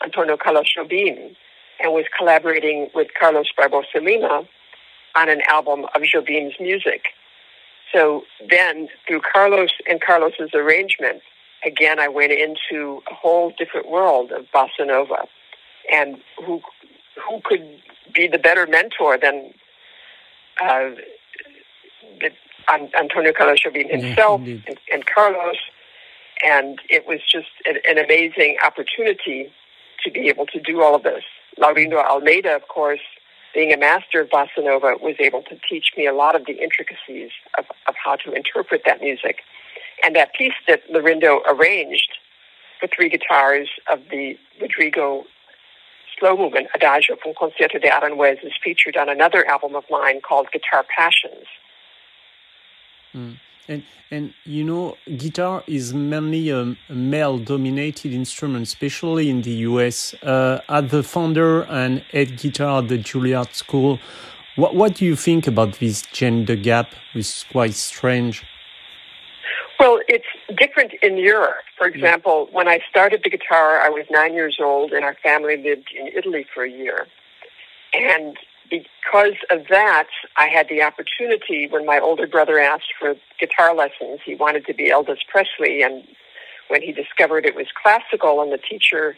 Antonio 0.03 0.37
Carlos 0.37 0.67
Jobim 0.77 1.37
and 1.81 1.93
was 1.93 2.05
collaborating 2.17 2.91
with 2.95 3.09
Carlos 3.19 3.47
Barbosa 3.59 4.47
on 5.17 5.29
an 5.29 5.43
album 5.49 5.85
of 5.95 6.03
Jobim's 6.03 6.55
music. 6.61 7.07
So 7.93 8.25
then, 8.49 8.89
through 9.07 9.21
Carlos 9.33 9.71
and 9.89 10.01
Carlos's 10.01 10.51
arrangement, 10.55 11.23
again, 11.65 12.01
I 12.01 12.09
went 12.09 12.33
into 12.33 13.03
a 13.11 13.15
whole 13.15 13.53
different 13.57 13.89
world 13.89 14.33
of 14.33 14.47
bossa 14.53 14.87
nova, 14.87 15.27
and 15.93 16.21
who 16.45 16.61
who 17.29 17.41
could 17.45 17.65
be 18.13 18.27
the 18.27 18.39
better 18.39 18.67
mentor 18.67 19.17
than 19.19 19.53
uh, 20.61 20.91
the, 22.21 22.31
Antonio 22.69 23.33
Carlos 23.37 23.61
Jobim 23.65 23.91
himself 23.91 24.41
yeah, 24.43 24.57
and, 24.67 24.79
and, 24.93 25.07
Carlos, 25.07 25.57
and 26.43 26.79
it 26.89 27.07
was 27.07 27.21
just 27.31 27.49
an, 27.67 27.77
an 27.89 27.99
amazing 27.99 28.57
opportunity 28.65 29.53
to 30.05 30.11
be 30.11 30.29
able 30.29 30.47
to 30.47 30.61
do 30.61 30.83
all 30.83 30.95
of 30.95 31.03
this. 31.03 31.25
Laurindo 31.59 32.05
Almeida, 32.05 32.55
of 32.55 32.69
course, 32.69 33.01
being 33.55 33.73
a 33.73 33.77
master 33.77 34.21
of 34.21 34.29
bossa 34.29 34.59
nova, 34.59 34.95
was 35.01 35.17
able 35.21 35.43
to 35.43 35.57
teach 35.69 35.93
me 35.97 36.07
a 36.07 36.13
lot 36.13 36.35
of 36.35 36.47
the 36.47 36.63
intricacies 36.63 37.31
of, 37.59 37.65
of 37.87 37.95
how 38.03 38.17
to 38.17 38.33
interpret 38.33 38.83
that 38.87 39.01
music. 39.01 39.39
And 40.03 40.17
that 40.17 40.35
piece 40.35 40.55
that 40.67 40.83
Laurindo 40.91 41.41
arranged 41.47 42.19
for 42.81 42.89
three 42.89 43.09
guitars 43.09 43.69
of 43.91 44.01
the 44.11 44.37
Rodrigo 44.61 45.25
slow 46.19 46.37
movement, 46.37 46.69
Adagio 46.75 47.17
from 47.23 47.35
Concierto 47.35 47.79
de 47.79 47.89
Aranjuez, 47.89 48.45
is 48.45 48.53
featured 48.63 48.97
on 48.97 49.09
another 49.09 49.47
album 49.49 49.75
of 49.75 49.85
mine 49.91 50.21
called 50.21 50.49
Guitar 50.53 50.85
Passions. 50.97 51.47
Mm. 53.15 53.39
And 53.69 53.83
and 54.11 54.35
you 54.45 54.65
know, 54.65 54.97
guitar 55.17 55.65
is 55.67 55.95
mainly 55.95 56.51
a, 56.51 56.77
male-dominated 56.89 58.13
instrument, 58.13 58.67
especially 58.67 59.31
in 59.31 59.43
the 59.43 59.53
U.S. 59.71 60.15
Uh, 60.23 60.61
at 60.69 60.91
the 60.91 61.03
founder 61.03 61.63
and 61.63 62.01
head 62.13 62.37
guitar 62.39 62.83
at 62.83 62.89
the 62.89 62.99
Juilliard 62.99 63.55
School, 63.55 63.99
what 64.57 64.75
what 64.75 64.95
do 64.95 65.05
you 65.05 65.17
think 65.17 65.47
about 65.47 65.79
this 65.79 66.03
gender 66.03 66.57
gap? 66.57 66.93
Which 67.15 67.27
is 67.27 67.45
quite 67.51 67.75
strange. 67.75 68.45
Well, 69.81 70.01
it's 70.09 70.27
different 70.57 70.93
in 71.03 71.17
Europe. 71.17 71.65
For 71.77 71.87
example, 71.87 72.47
yeah. 72.49 72.57
when 72.57 72.69
I 72.69 72.79
started 72.89 73.23
the 73.25 73.31
guitar, 73.31 73.81
I 73.81 73.89
was 73.89 74.05
nine 74.11 74.35
years 74.35 74.59
old, 74.61 74.93
and 74.93 75.05
our 75.05 75.17
family 75.23 75.57
lived 75.57 75.89
in 75.99 76.07
Italy 76.07 76.47
for 76.55 76.65
a 76.65 76.71
year, 76.71 77.07
and 77.93 78.37
because 78.71 79.37
of 79.51 79.67
that, 79.69 80.09
I 80.37 80.49
had 80.49 80.69
the 80.69 80.83
opportunity 80.83 81.69
when 81.71 81.87
my 81.87 81.99
older 81.99 82.27
brother 82.27 82.59
asked 82.59 82.93
for 82.99 83.15
guitar 83.39 83.75
lessons. 83.75 84.21
He 84.25 84.35
wanted 84.35 84.67
to 84.67 84.75
be 84.75 84.91
Elvis 84.91 85.19
Presley, 85.29 85.83
and 85.83 86.05
when 86.69 86.83
he 86.83 86.93
discovered 86.93 87.45
it 87.45 87.55
was 87.55 87.67
classical 87.81 88.43
and 88.43 88.53
the 88.53 88.59
teacher 88.59 89.17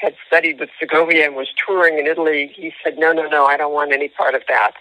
had 0.00 0.14
studied 0.26 0.58
with 0.58 0.70
Segovia 0.78 1.26
and 1.26 1.36
was 1.36 1.48
touring 1.66 1.98
in 1.98 2.06
Italy, 2.06 2.52
he 2.54 2.72
said, 2.82 2.98
No, 2.98 3.12
no, 3.12 3.28
no, 3.28 3.46
I 3.46 3.56
don't 3.56 3.72
want 3.72 3.92
any 3.92 4.08
part 4.08 4.34
of 4.34 4.42
that. 4.48 4.72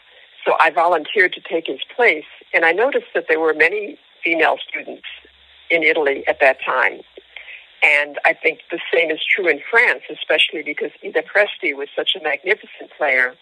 So 0.46 0.56
I 0.60 0.72
volunteered 0.72 1.34
to 1.34 1.42
take 1.42 1.68
his 1.68 1.82
place, 1.96 2.26
and 2.54 2.66
I 2.66 2.72
noticed 2.72 3.08
that 3.14 3.26
there 3.28 3.40
were 3.40 3.54
many 3.54 4.00
female 4.24 4.58
students 4.68 5.08
in 5.70 5.84
Italy 5.84 6.24
at 6.28 6.40
that 6.40 6.58
time. 6.66 7.02
And 7.84 8.18
I 8.26 8.34
think 8.34 8.60
the 8.72 8.80
same 8.94 9.10
is 9.12 9.20
true 9.24 9.48
in 9.48 9.62
France, 9.70 10.02
especially 10.10 10.64
because 10.64 10.92
Ida 11.04 11.24
Presti 11.24 11.76
was 11.76 11.88
such 11.96 12.12
a 12.20 12.24
magnificent 12.24 12.92
player 12.98 13.36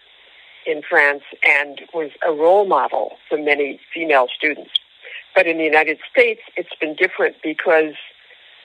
in 0.67 0.81
France 0.87 1.23
and 1.43 1.81
was 1.93 2.11
a 2.27 2.31
role 2.31 2.65
model 2.65 3.13
for 3.29 3.37
many 3.37 3.79
female 3.93 4.27
students. 4.35 4.71
But 5.35 5.47
in 5.47 5.57
the 5.57 5.63
United 5.63 5.99
States, 6.11 6.41
it's 6.55 6.75
been 6.79 6.95
different 6.95 7.37
because 7.43 7.93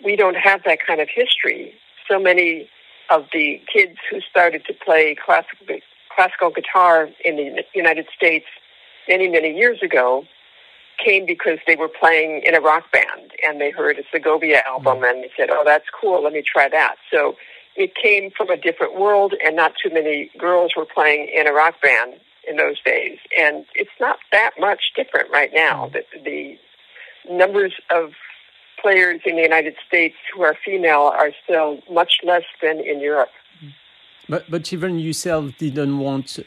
we 0.05 0.17
don't 0.17 0.37
have 0.37 0.62
that 0.65 0.79
kind 0.87 1.01
of 1.01 1.09
history. 1.15 1.75
So 2.11 2.19
many 2.19 2.69
of 3.11 3.27
the 3.33 3.61
kids 3.73 3.99
who 4.11 4.21
started 4.21 4.65
to 4.67 4.75
play 4.75 5.15
classical, 5.25 5.79
classical 6.15 6.51
guitar 6.51 7.09
in 7.25 7.37
the 7.37 7.65
United 7.75 8.07
States 8.15 8.47
many, 9.09 9.29
many 9.29 9.57
years 9.57 9.83
ago 9.83 10.25
came 11.03 11.27
because 11.27 11.59
they 11.67 11.77
were 11.77 11.88
playing 11.88 12.43
in 12.45 12.55
a 12.55 12.61
rock 12.61 12.91
band 12.93 13.33
and 13.47 13.61
they 13.61 13.71
heard 13.71 13.99
a 13.99 14.03
Segovia 14.12 14.62
album 14.67 14.97
mm-hmm. 14.97 15.05
and 15.05 15.25
they 15.25 15.31
said, 15.37 15.49
oh, 15.51 15.62
that's 15.65 15.87
cool, 15.99 16.23
let 16.23 16.33
me 16.33 16.43
try 16.43 16.69
that. 16.69 16.97
So 17.12 17.37
it 17.76 17.94
came 17.94 18.30
from 18.37 18.50
a 18.50 18.56
different 18.56 18.98
world, 18.98 19.35
and 19.44 19.56
not 19.56 19.72
too 19.82 19.92
many 19.92 20.30
girls 20.38 20.72
were 20.76 20.87
playing 20.87 21.28
in 21.35 21.46
a 21.46 21.52
rock 21.52 21.80
band 21.82 22.14
in 22.48 22.56
those 22.56 22.80
days. 22.82 23.18
And 23.38 23.64
it's 23.74 23.90
not 24.00 24.18
that 24.32 24.52
much 24.58 24.92
different 24.96 25.30
right 25.30 25.50
now. 25.54 25.87
Mm. 25.87 25.92
The, 25.92 26.58
the 27.26 27.35
numbers 27.35 27.72
of 27.90 28.12
players 28.80 29.20
in 29.24 29.37
the 29.37 29.42
United 29.42 29.76
States 29.87 30.16
who 30.35 30.42
are 30.42 30.56
female 30.64 31.12
are 31.14 31.30
still 31.44 31.80
much 31.90 32.18
less 32.24 32.44
than 32.61 32.80
in 32.80 33.00
Europe. 33.00 33.30
But 34.28 34.50
but 34.50 34.72
even 34.72 34.98
yourself 34.98 35.56
didn't 35.58 35.98
want 35.98 36.38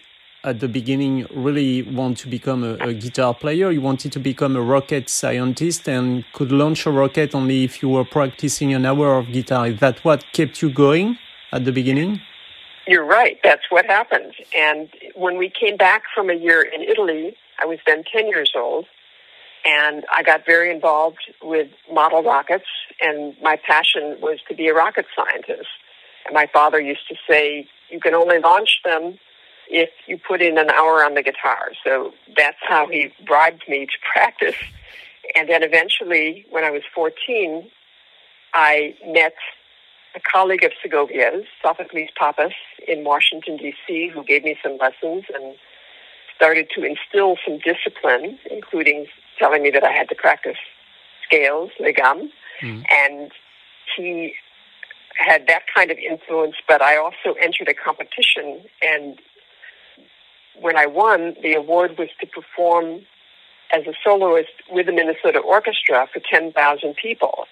at 0.46 0.60
the 0.60 0.68
beginning 0.68 1.26
really 1.34 1.82
want 1.82 2.18
to 2.20 2.28
become 2.28 2.64
a, 2.64 2.76
a, 2.76 2.94
guitar 2.94 3.34
player. 3.34 3.72
You 3.72 3.82
wanted 3.82 4.12
to 4.12 4.20
become 4.20 4.56
a 4.56 4.62
rocket 4.62 5.10
scientist 5.10 5.90
and 5.90 6.24
could 6.34 6.52
launch 6.52 6.86
a 6.86 6.92
rocket 6.92 7.34
only 7.34 7.64
if 7.64 7.82
you 7.82 7.90
were 7.90 8.06
practicing 8.06 8.74
an 8.74 8.86
hour 8.86 9.18
of 9.18 9.32
guitar. 9.32 9.68
Is 9.68 9.80
that 9.80 10.06
what 10.06 10.24
kept 10.34 10.62
you 10.62 10.70
going 10.70 11.18
at 11.52 11.66
the 11.66 11.72
beginning? 11.72 12.22
You're 12.88 13.06
right. 13.06 13.40
That's 13.44 13.64
what 13.70 13.86
happened. 13.88 14.34
And 14.56 14.88
when 15.16 15.38
we 15.38 15.50
came 15.50 15.78
back 15.78 16.04
from 16.14 16.30
a 16.30 16.36
year 16.36 16.62
in 16.62 16.82
Italy, 16.82 17.36
I 17.60 17.66
was 17.66 17.80
then 17.88 18.04
10 18.04 18.28
years 18.28 18.52
old, 18.56 18.86
and 19.66 20.06
I 20.16 20.22
got 20.22 20.46
very 20.46 20.70
involved 20.70 21.26
with 21.42 21.70
model 21.92 22.22
rockets, 22.22 22.70
and 23.02 23.36
my 23.42 23.58
passion 23.68 24.18
was 24.22 24.40
to 24.48 24.56
be 24.56 24.68
a 24.68 24.76
rocket 24.76 25.08
scientist. 25.16 25.70
And 26.28 26.36
my 26.36 26.48
father 26.54 26.80
used 26.80 27.08
to 27.10 27.16
say, 27.28 27.68
you 27.90 28.00
can 28.00 28.14
only 28.14 28.38
launch 28.38 28.82
them 28.84 29.18
if 29.70 29.90
you 30.08 30.18
put 30.18 30.42
in 30.42 30.58
an 30.58 30.70
hour 30.70 31.04
on 31.04 31.14
the 31.16 31.24
guitar. 31.24 31.72
So 31.84 32.14
that's 32.38 32.58
how 32.62 32.88
he 32.88 33.12
bribed 33.26 33.64
me 33.68 33.86
to 33.86 33.94
practice. 34.14 34.56
And 35.36 35.50
then 35.50 35.64
eventually, 35.64 36.46
when 36.50 36.64
I 36.64 36.72
was 36.72 36.84
14, 36.94 37.70
I 38.54 38.96
met 39.06 39.34
a 40.16 40.20
colleague 40.20 40.64
of 40.64 40.72
Segovia's, 40.84 41.46
Sophocles 41.62 42.10
Pappas, 42.18 42.54
in 42.88 43.04
Washington, 43.04 43.58
D.C., 43.58 44.10
who 44.14 44.24
gave 44.24 44.44
me 44.44 44.58
some 44.64 44.78
lessons 44.78 45.26
and 45.34 45.56
started 46.36 46.68
to 46.76 46.84
instill 46.84 47.38
some 47.46 47.60
discipline, 47.60 48.38
including 48.50 49.08
telling 49.40 49.64
me 49.64 49.72
that 49.72 49.84
I 49.84 49.92
had 49.92 50.08
to 50.10 50.16
practice 50.16 50.58
scales, 51.26 51.72
les 51.80 51.94
gammes. 51.94 52.30
Mm. 52.62 52.86
And 52.90 53.32
he 53.98 54.34
had 55.18 55.48
that 55.48 55.64
kind 55.74 55.92
of 55.92 55.98
influence, 55.98 56.56
but 56.68 56.82
I 56.82 56.98
also 56.98 57.38
entered 57.42 57.70
a 57.70 57.74
competition 57.74 58.62
and 58.82 59.20
when 60.60 60.78
I 60.78 60.86
won, 60.86 61.36
the 61.42 61.54
award 61.54 61.98
was 61.98 62.10
to 62.22 62.28
perform 62.28 63.02
as 63.74 63.86
a 63.88 63.94
soloist 64.04 64.52
with 64.70 64.86
the 64.86 64.92
Minnesota 64.92 65.40
Orchestra 65.40 66.08
for 66.12 66.22
10,000 66.32 66.96
people. 66.96 67.46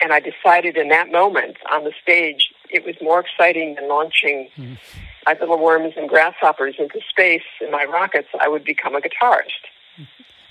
And 0.00 0.12
I 0.12 0.20
decided 0.20 0.76
in 0.76 0.88
that 0.88 1.10
moment 1.10 1.56
on 1.72 1.84
the 1.84 1.92
stage, 2.02 2.50
it 2.70 2.84
was 2.84 2.94
more 3.00 3.20
exciting 3.20 3.74
than 3.74 3.88
launching 3.88 4.48
mm. 4.56 4.78
my 5.24 5.36
little 5.40 5.58
worms 5.58 5.94
and 5.96 6.08
grasshoppers 6.08 6.74
into 6.78 7.00
space 7.08 7.48
in 7.60 7.70
my 7.70 7.84
rockets. 7.84 8.28
I 8.40 8.48
would 8.48 8.64
become 8.64 8.94
a 8.94 9.00
guitarist. 9.00 9.62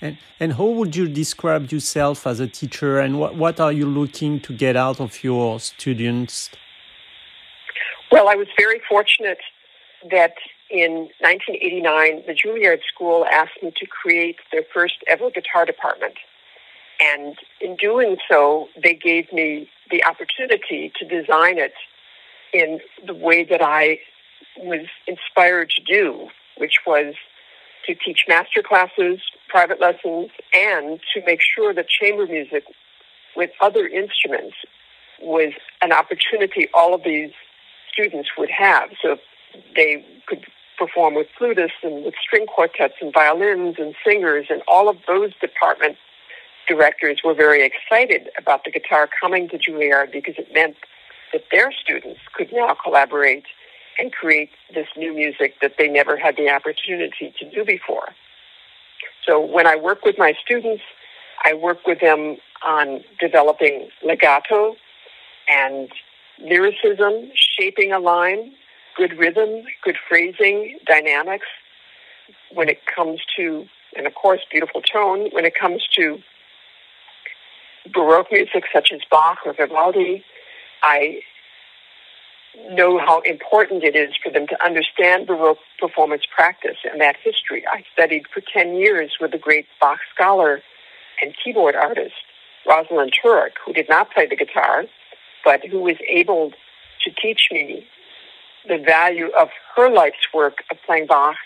And, 0.00 0.18
and 0.38 0.52
how 0.54 0.66
would 0.66 0.94
you 0.94 1.08
describe 1.08 1.72
yourself 1.72 2.26
as 2.26 2.38
a 2.38 2.46
teacher, 2.46 2.98
and 3.00 3.18
what, 3.18 3.34
what 3.34 3.60
are 3.60 3.72
you 3.72 3.86
looking 3.86 4.40
to 4.40 4.52
get 4.52 4.76
out 4.76 5.00
of 5.00 5.24
your 5.24 5.58
students? 5.58 6.50
Well, 8.12 8.28
I 8.28 8.34
was 8.34 8.46
very 8.58 8.80
fortunate 8.88 9.38
that 10.10 10.34
in 10.70 11.08
1989, 11.20 12.24
the 12.26 12.34
Juilliard 12.34 12.80
School 12.92 13.24
asked 13.30 13.62
me 13.62 13.72
to 13.76 13.86
create 13.86 14.36
their 14.52 14.64
first 14.74 14.96
ever 15.06 15.30
guitar 15.30 15.64
department. 15.64 16.14
And 17.00 17.36
in 17.60 17.76
doing 17.76 18.16
so, 18.28 18.68
they 18.82 18.94
gave 18.94 19.32
me 19.32 19.68
the 19.90 20.04
opportunity 20.04 20.92
to 20.98 21.04
design 21.04 21.58
it 21.58 21.74
in 22.52 22.80
the 23.06 23.14
way 23.14 23.44
that 23.44 23.62
I 23.62 23.98
was 24.56 24.86
inspired 25.06 25.70
to 25.70 25.82
do, 25.82 26.28
which 26.56 26.78
was 26.86 27.14
to 27.86 27.94
teach 27.94 28.24
master 28.26 28.62
classes, 28.62 29.20
private 29.48 29.80
lessons, 29.80 30.30
and 30.52 30.98
to 31.14 31.22
make 31.24 31.40
sure 31.54 31.72
that 31.74 31.88
chamber 31.88 32.26
music 32.26 32.64
with 33.36 33.50
other 33.60 33.86
instruments 33.86 34.56
was 35.20 35.52
an 35.82 35.92
opportunity 35.92 36.68
all 36.74 36.94
of 36.94 37.02
these 37.04 37.30
students 37.92 38.30
would 38.36 38.50
have. 38.50 38.90
So 39.02 39.16
they 39.74 40.04
could 40.26 40.44
perform 40.76 41.14
with 41.14 41.28
flutists 41.38 41.82
and 41.82 42.04
with 42.04 42.14
string 42.20 42.46
quartets 42.46 42.94
and 43.00 43.12
violins 43.12 43.76
and 43.78 43.94
singers, 44.04 44.46
and 44.50 44.62
all 44.68 44.88
of 44.88 44.96
those 45.06 45.32
department 45.40 45.96
directors 46.68 47.20
were 47.24 47.34
very 47.34 47.64
excited 47.64 48.28
about 48.38 48.64
the 48.64 48.70
guitar 48.70 49.08
coming 49.20 49.48
to 49.48 49.58
Juilliard 49.58 50.12
because 50.12 50.34
it 50.38 50.52
meant 50.52 50.76
that 51.32 51.44
their 51.50 51.72
students 51.72 52.20
could 52.34 52.52
now 52.52 52.76
collaborate 52.82 53.44
and 53.98 54.12
create 54.12 54.50
this 54.74 54.88
new 54.96 55.14
music 55.14 55.54
that 55.62 55.74
they 55.78 55.88
never 55.88 56.16
had 56.16 56.36
the 56.36 56.50
opportunity 56.50 57.34
to 57.38 57.50
do 57.50 57.64
before. 57.64 58.08
So 59.26 59.40
when 59.40 59.66
I 59.66 59.76
work 59.76 60.04
with 60.04 60.16
my 60.18 60.34
students, 60.44 60.82
I 61.44 61.54
work 61.54 61.86
with 61.86 62.00
them 62.00 62.36
on 62.66 63.02
developing 63.20 63.88
legato 64.04 64.76
and 65.48 65.88
lyricism, 66.40 67.30
shaping 67.34 67.92
a 67.92 67.98
line, 67.98 68.52
good 68.96 69.18
rhythm, 69.18 69.64
good 69.84 69.96
phrasing, 70.08 70.78
dynamics. 70.86 71.46
When 72.52 72.68
it 72.68 72.80
comes 72.86 73.20
to, 73.36 73.66
and 73.96 74.06
of 74.06 74.14
course, 74.14 74.40
beautiful 74.50 74.82
tone, 74.82 75.28
when 75.32 75.44
it 75.44 75.54
comes 75.54 75.86
to 75.96 76.18
Baroque 77.92 78.32
music 78.32 78.64
such 78.72 78.90
as 78.92 79.00
Bach 79.10 79.38
or 79.44 79.52
Vivaldi, 79.52 80.24
I 80.82 81.20
know 82.70 82.98
how 82.98 83.20
important 83.20 83.84
it 83.84 83.94
is 83.94 84.14
for 84.22 84.32
them 84.32 84.46
to 84.48 84.64
understand 84.64 85.26
Baroque 85.26 85.58
performance 85.78 86.22
practice 86.34 86.78
and 86.90 87.00
that 87.00 87.16
history. 87.22 87.64
I 87.70 87.84
studied 87.92 88.24
for 88.32 88.40
10 88.40 88.76
years 88.76 89.12
with 89.20 89.30
the 89.30 89.38
great 89.38 89.66
Bach 89.80 90.00
scholar 90.14 90.62
and 91.22 91.34
keyboard 91.42 91.74
artist, 91.76 92.14
Rosalyn 92.66 93.10
Tureck, 93.10 93.52
who 93.64 93.72
did 93.72 93.88
not 93.88 94.10
play 94.10 94.26
the 94.26 94.36
guitar, 94.36 94.84
but 95.44 95.64
who 95.64 95.80
was 95.80 95.96
able 96.08 96.52
to 97.04 97.10
teach 97.22 97.48
me 97.52 97.86
the 98.68 98.78
value 98.78 99.30
of 99.38 99.48
her 99.74 99.90
life's 99.90 100.32
work 100.34 100.64
of 100.70 100.78
playing 100.84 101.06
Bach 101.06 101.36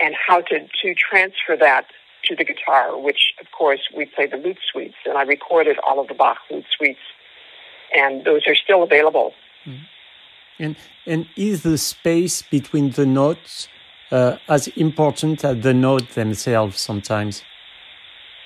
and 0.00 0.14
how 0.26 0.40
to, 0.40 0.60
to 0.60 0.94
transfer 0.94 1.56
that 1.58 1.86
to 2.24 2.34
the 2.34 2.44
guitar, 2.44 2.98
which, 2.98 3.32
of 3.40 3.46
course, 3.56 3.80
we 3.96 4.06
play 4.06 4.26
the 4.26 4.36
lute 4.36 4.58
suites, 4.72 4.94
and 5.04 5.16
I 5.16 5.22
recorded 5.22 5.76
all 5.86 6.00
of 6.00 6.08
the 6.08 6.14
Bach 6.14 6.38
lute 6.50 6.64
suites, 6.76 7.00
and 7.94 8.24
those 8.24 8.42
are 8.46 8.54
still 8.54 8.82
available. 8.82 9.34
Mm. 9.66 9.80
And, 10.58 10.76
and 11.06 11.26
is 11.36 11.62
the 11.62 11.78
space 11.78 12.42
between 12.42 12.90
the 12.90 13.06
notes 13.06 13.68
uh, 14.10 14.36
as 14.48 14.68
important 14.68 15.44
as 15.44 15.60
the 15.60 15.74
notes 15.74 16.14
themselves 16.14 16.80
sometimes? 16.80 17.42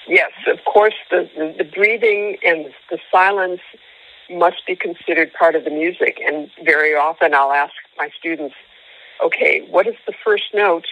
Yes, 0.09 0.33
of 0.51 0.65
course, 0.65 0.95
the, 1.11 1.29
the, 1.37 1.55
the 1.59 1.65
breathing 1.65 2.39
and 2.43 2.73
the 2.91 2.99
silence 3.13 3.61
must 4.31 4.67
be 4.67 4.75
considered 4.75 5.33
part 5.35 5.55
of 5.55 5.65
the 5.65 5.71
music. 5.71 6.19
And 6.27 6.51
very 6.65 6.95
often 6.95 7.35
I'll 7.35 7.53
ask 7.53 7.75
my 7.99 8.11
students, 8.19 8.55
okay, 9.25 9.67
what 9.69 9.87
is 9.87 9.95
the 10.07 10.15
first 10.25 10.45
note 10.55 10.87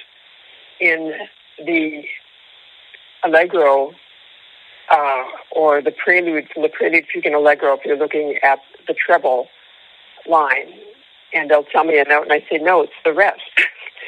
in 0.81 1.13
the 1.65 2.03
allegro 3.25 3.93
uh, 4.91 5.25
or 5.51 5.83
the 5.83 5.91
prelude 5.91 6.49
from 6.53 6.63
the 6.63 6.69
prelude 6.69 7.07
fugue 7.13 7.27
and 7.27 7.35
allegro 7.35 7.75
if 7.75 7.85
you're 7.85 7.97
looking 7.97 8.39
at 8.43 8.61
the 8.87 8.95
treble 8.95 9.49
line? 10.29 10.73
And 11.33 11.51
they'll 11.51 11.65
tell 11.65 11.85
me 11.85 11.99
a 11.99 12.05
note, 12.05 12.25
and 12.25 12.33
I 12.33 12.41
say, 12.51 12.59
no, 12.59 12.83
it's 12.83 12.93
the 13.05 13.13
rest. 13.13 13.43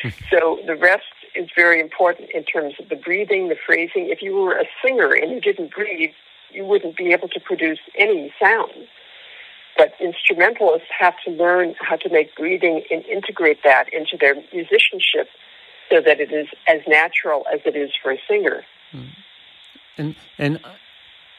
so 0.30 0.61
the 0.66 0.76
rest 0.76 1.04
is 1.34 1.48
very 1.54 1.80
important 1.80 2.30
in 2.30 2.44
terms 2.44 2.74
of 2.78 2.88
the 2.88 2.96
breathing, 2.96 3.48
the 3.48 3.56
phrasing. 3.66 4.08
If 4.08 4.22
you 4.22 4.37
were 4.37 4.58
a 4.58 4.64
singer 4.84 5.12
and 5.12 5.30
you 5.30 5.40
didn't 5.40 5.72
breathe, 5.72 6.11
you 6.50 6.64
wouldn't 6.64 6.96
be 6.96 7.12
able 7.12 7.28
to 7.28 7.40
produce 7.40 7.80
any 7.96 8.32
sound. 8.40 8.88
But 9.78 9.94
instrumentalists 10.00 10.88
have 10.98 11.14
to 11.24 11.30
learn 11.30 11.74
how 11.80 11.96
to 11.96 12.08
make 12.10 12.34
breathing 12.36 12.82
and 12.90 13.04
integrate 13.06 13.60
that 13.64 13.84
into 13.92 14.18
their 14.20 14.34
musicianship 14.52 15.28
so 15.88 16.02
that 16.04 16.20
it 16.20 16.32
is 16.32 16.48
as 16.68 16.80
natural 16.86 17.46
as 17.52 17.60
it 17.64 17.76
is 17.76 17.90
for 18.02 18.12
a 18.12 18.18
singer. 18.28 18.64
Hmm. 18.90 19.06
And 19.96 20.16
and 20.36 20.60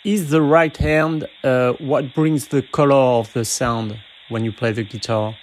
is 0.04 0.30
the 0.30 0.42
right 0.42 0.76
hand 0.76 1.28
uh, 1.44 1.74
what 1.74 2.16
brings 2.16 2.48
the 2.48 2.62
color 2.62 2.96
of 2.96 3.32
the 3.34 3.46
sound 3.46 4.00
when 4.30 4.46
you 4.46 4.52
play 4.52 4.72
the 4.72 4.84
guitar? 4.84 5.36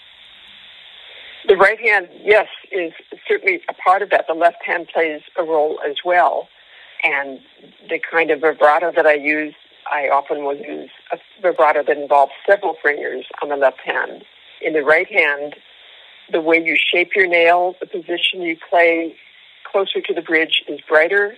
The 1.46 1.56
right 1.56 1.78
hand, 1.78 2.08
yes, 2.24 2.48
is 2.72 2.92
certainly 3.28 3.60
a 3.68 3.74
part 3.74 4.02
of 4.02 4.10
that. 4.10 4.26
The 4.26 4.34
left 4.34 4.64
hand 4.64 4.88
plays 4.92 5.22
a 5.38 5.44
role 5.44 5.78
as 5.88 5.96
well. 6.04 6.48
And 7.04 7.40
the 7.88 8.00
kind 8.10 8.30
of 8.30 8.40
vibrato 8.40 8.90
that 8.96 9.06
I 9.06 9.14
use 9.14 9.54
I 9.90 10.08
often 10.08 10.44
will 10.44 10.56
use 10.56 10.90
a 11.12 11.18
vibrato 11.40 11.82
that 11.84 11.96
involves 11.96 12.32
several 12.48 12.76
fingers 12.82 13.26
on 13.42 13.48
the 13.48 13.56
left 13.56 13.80
hand. 13.84 14.24
In 14.60 14.72
the 14.72 14.82
right 14.82 15.10
hand, 15.10 15.56
the 16.30 16.40
way 16.40 16.62
you 16.62 16.76
shape 16.76 17.10
your 17.14 17.26
nail, 17.26 17.74
the 17.80 17.86
position 17.86 18.42
you 18.42 18.56
play 18.68 19.14
closer 19.70 20.00
to 20.00 20.14
the 20.14 20.22
bridge 20.22 20.62
is 20.68 20.80
brighter. 20.88 21.36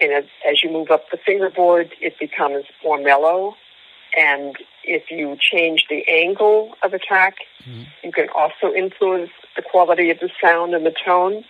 And 0.00 0.12
as, 0.12 0.24
as 0.48 0.62
you 0.62 0.70
move 0.70 0.90
up 0.90 1.10
the 1.10 1.18
fingerboard, 1.18 1.90
it 2.00 2.18
becomes 2.18 2.64
more 2.84 3.00
mellow. 3.00 3.56
And 4.16 4.56
if 4.84 5.10
you 5.10 5.36
change 5.40 5.86
the 5.88 6.02
angle 6.08 6.74
of 6.82 6.94
attack, 6.94 7.36
mm-hmm. 7.62 7.82
you 8.02 8.12
can 8.12 8.28
also 8.34 8.72
influence 8.74 9.30
the 9.56 9.62
quality 9.62 10.10
of 10.10 10.18
the 10.20 10.30
sound 10.42 10.74
and 10.74 10.86
the 10.86 10.94
tone 11.04 11.44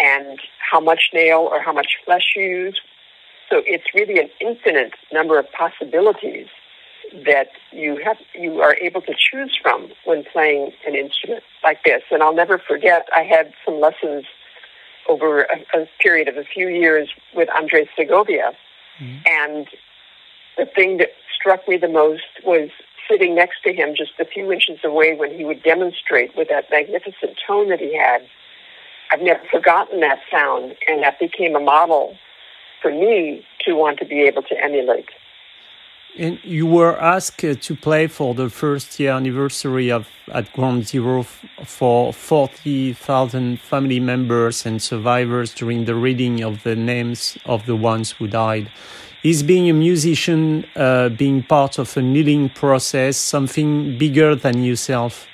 and 0.00 0.40
how 0.58 0.80
much 0.80 1.10
nail 1.12 1.48
or 1.50 1.60
how 1.60 1.72
much 1.72 1.96
flesh 2.04 2.34
you 2.36 2.42
use 2.42 2.80
so 3.50 3.62
it's 3.66 3.84
really 3.94 4.18
an 4.18 4.30
infinite 4.40 4.92
number 5.12 5.38
of 5.38 5.46
possibilities 5.52 6.48
that 7.24 7.48
you 7.72 8.00
have 8.04 8.18
you 8.34 8.60
are 8.60 8.74
able 8.76 9.00
to 9.00 9.14
choose 9.16 9.58
from 9.60 9.90
when 10.04 10.24
playing 10.24 10.72
an 10.86 10.94
instrument 10.94 11.42
like 11.64 11.82
this. 11.84 12.02
And 12.10 12.22
I'll 12.22 12.34
never 12.34 12.58
forget 12.58 13.08
I 13.14 13.22
had 13.22 13.52
some 13.64 13.80
lessons 13.80 14.26
over 15.08 15.42
a, 15.42 15.82
a 15.82 15.88
period 16.02 16.28
of 16.28 16.36
a 16.36 16.44
few 16.44 16.68
years 16.68 17.08
with 17.34 17.48
Andres 17.56 17.88
Segovia. 17.96 18.52
Mm-hmm. 19.00 19.16
And 19.26 19.68
the 20.58 20.66
thing 20.66 20.98
that 20.98 21.12
struck 21.34 21.66
me 21.66 21.78
the 21.78 21.88
most 21.88 22.24
was 22.44 22.68
sitting 23.08 23.34
next 23.34 23.62
to 23.64 23.72
him 23.72 23.94
just 23.96 24.12
a 24.20 24.26
few 24.26 24.52
inches 24.52 24.80
away 24.84 25.16
when 25.16 25.34
he 25.34 25.44
would 25.44 25.62
demonstrate 25.62 26.36
with 26.36 26.48
that 26.50 26.66
magnificent 26.70 27.38
tone 27.46 27.70
that 27.70 27.80
he 27.80 27.96
had. 27.96 28.20
I've 29.10 29.22
never 29.22 29.40
forgotten 29.50 30.00
that 30.00 30.18
sound, 30.30 30.76
and 30.86 31.02
that 31.02 31.18
became 31.18 31.56
a 31.56 31.60
model 31.60 32.18
for 32.80 32.90
me 32.90 33.44
to 33.64 33.74
want 33.74 33.98
to 33.98 34.04
be 34.04 34.22
able 34.22 34.42
to 34.42 34.62
emulate. 34.62 35.08
And 36.18 36.40
you 36.42 36.66
were 36.66 37.00
asked 37.00 37.38
to 37.38 37.76
play 37.76 38.08
for 38.08 38.34
the 38.34 38.50
first 38.50 38.98
year 38.98 39.12
anniversary 39.12 39.90
of 39.92 40.08
at 40.32 40.52
Ground 40.52 40.88
Zero 40.88 41.22
for 41.22 42.12
40,000 42.12 43.60
family 43.60 44.00
members 44.00 44.66
and 44.66 44.82
survivors 44.82 45.54
during 45.54 45.84
the 45.84 45.94
reading 45.94 46.42
of 46.42 46.62
the 46.64 46.74
names 46.74 47.38
of 47.44 47.66
the 47.66 47.76
ones 47.76 48.12
who 48.12 48.26
died. 48.26 48.70
Is 49.22 49.42
being 49.42 49.68
a 49.68 49.72
musician, 49.72 50.64
uh, 50.74 51.10
being 51.10 51.42
part 51.42 51.78
of 51.78 51.96
a 51.96 52.02
kneeling 52.02 52.48
process, 52.50 53.16
something 53.16 53.98
bigger 53.98 54.34
than 54.34 54.64
yourself? 54.64 55.28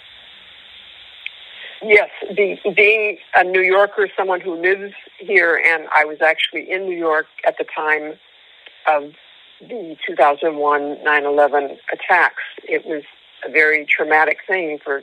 Yes, 1.82 2.10
the, 2.28 2.58
being 2.74 3.18
a 3.34 3.44
New 3.44 3.60
Yorker, 3.60 4.08
someone 4.16 4.40
who 4.40 4.54
lives 4.54 4.94
here, 5.24 5.60
and 5.64 5.88
I 5.94 6.04
was 6.04 6.18
actually 6.20 6.70
in 6.70 6.84
New 6.84 6.96
York 6.96 7.26
at 7.46 7.56
the 7.58 7.64
time 7.64 8.18
of 8.88 9.12
the 9.60 9.96
2001 10.06 10.98
9/11 11.04 11.78
attacks. 11.92 12.42
It 12.64 12.84
was 12.84 13.02
a 13.44 13.50
very 13.50 13.86
traumatic 13.86 14.38
thing 14.46 14.78
for 14.78 15.02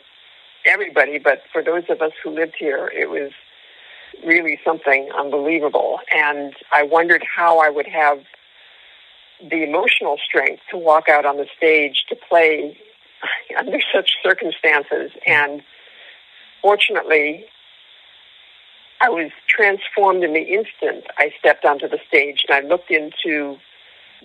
everybody, 0.65 1.17
but 1.17 1.43
for 1.51 1.63
those 1.63 1.83
of 1.89 2.01
us 2.01 2.11
who 2.23 2.31
lived 2.31 2.55
here, 2.57 2.91
it 2.93 3.09
was 3.09 3.31
really 4.25 4.59
something 4.63 5.09
unbelievable. 5.17 5.99
And 6.13 6.55
I 6.71 6.83
wondered 6.83 7.23
how 7.23 7.59
I 7.59 7.69
would 7.69 7.87
have 7.87 8.19
the 9.39 9.63
emotional 9.63 10.17
strength 10.17 10.61
to 10.69 10.77
walk 10.77 11.09
out 11.09 11.25
on 11.25 11.37
the 11.37 11.47
stage 11.57 12.05
to 12.09 12.15
play 12.15 12.77
under 13.57 13.79
such 13.93 14.11
circumstances 14.23 15.11
and 15.25 15.63
fortunately, 16.61 17.45
I 19.01 19.09
was 19.09 19.31
transformed 19.47 20.23
in 20.23 20.33
the 20.33 20.43
instant 20.43 21.05
I 21.17 21.33
stepped 21.39 21.65
onto 21.65 21.89
the 21.89 21.99
stage 22.07 22.45
and 22.47 22.55
I 22.55 22.67
looked 22.67 22.91
into 22.91 23.57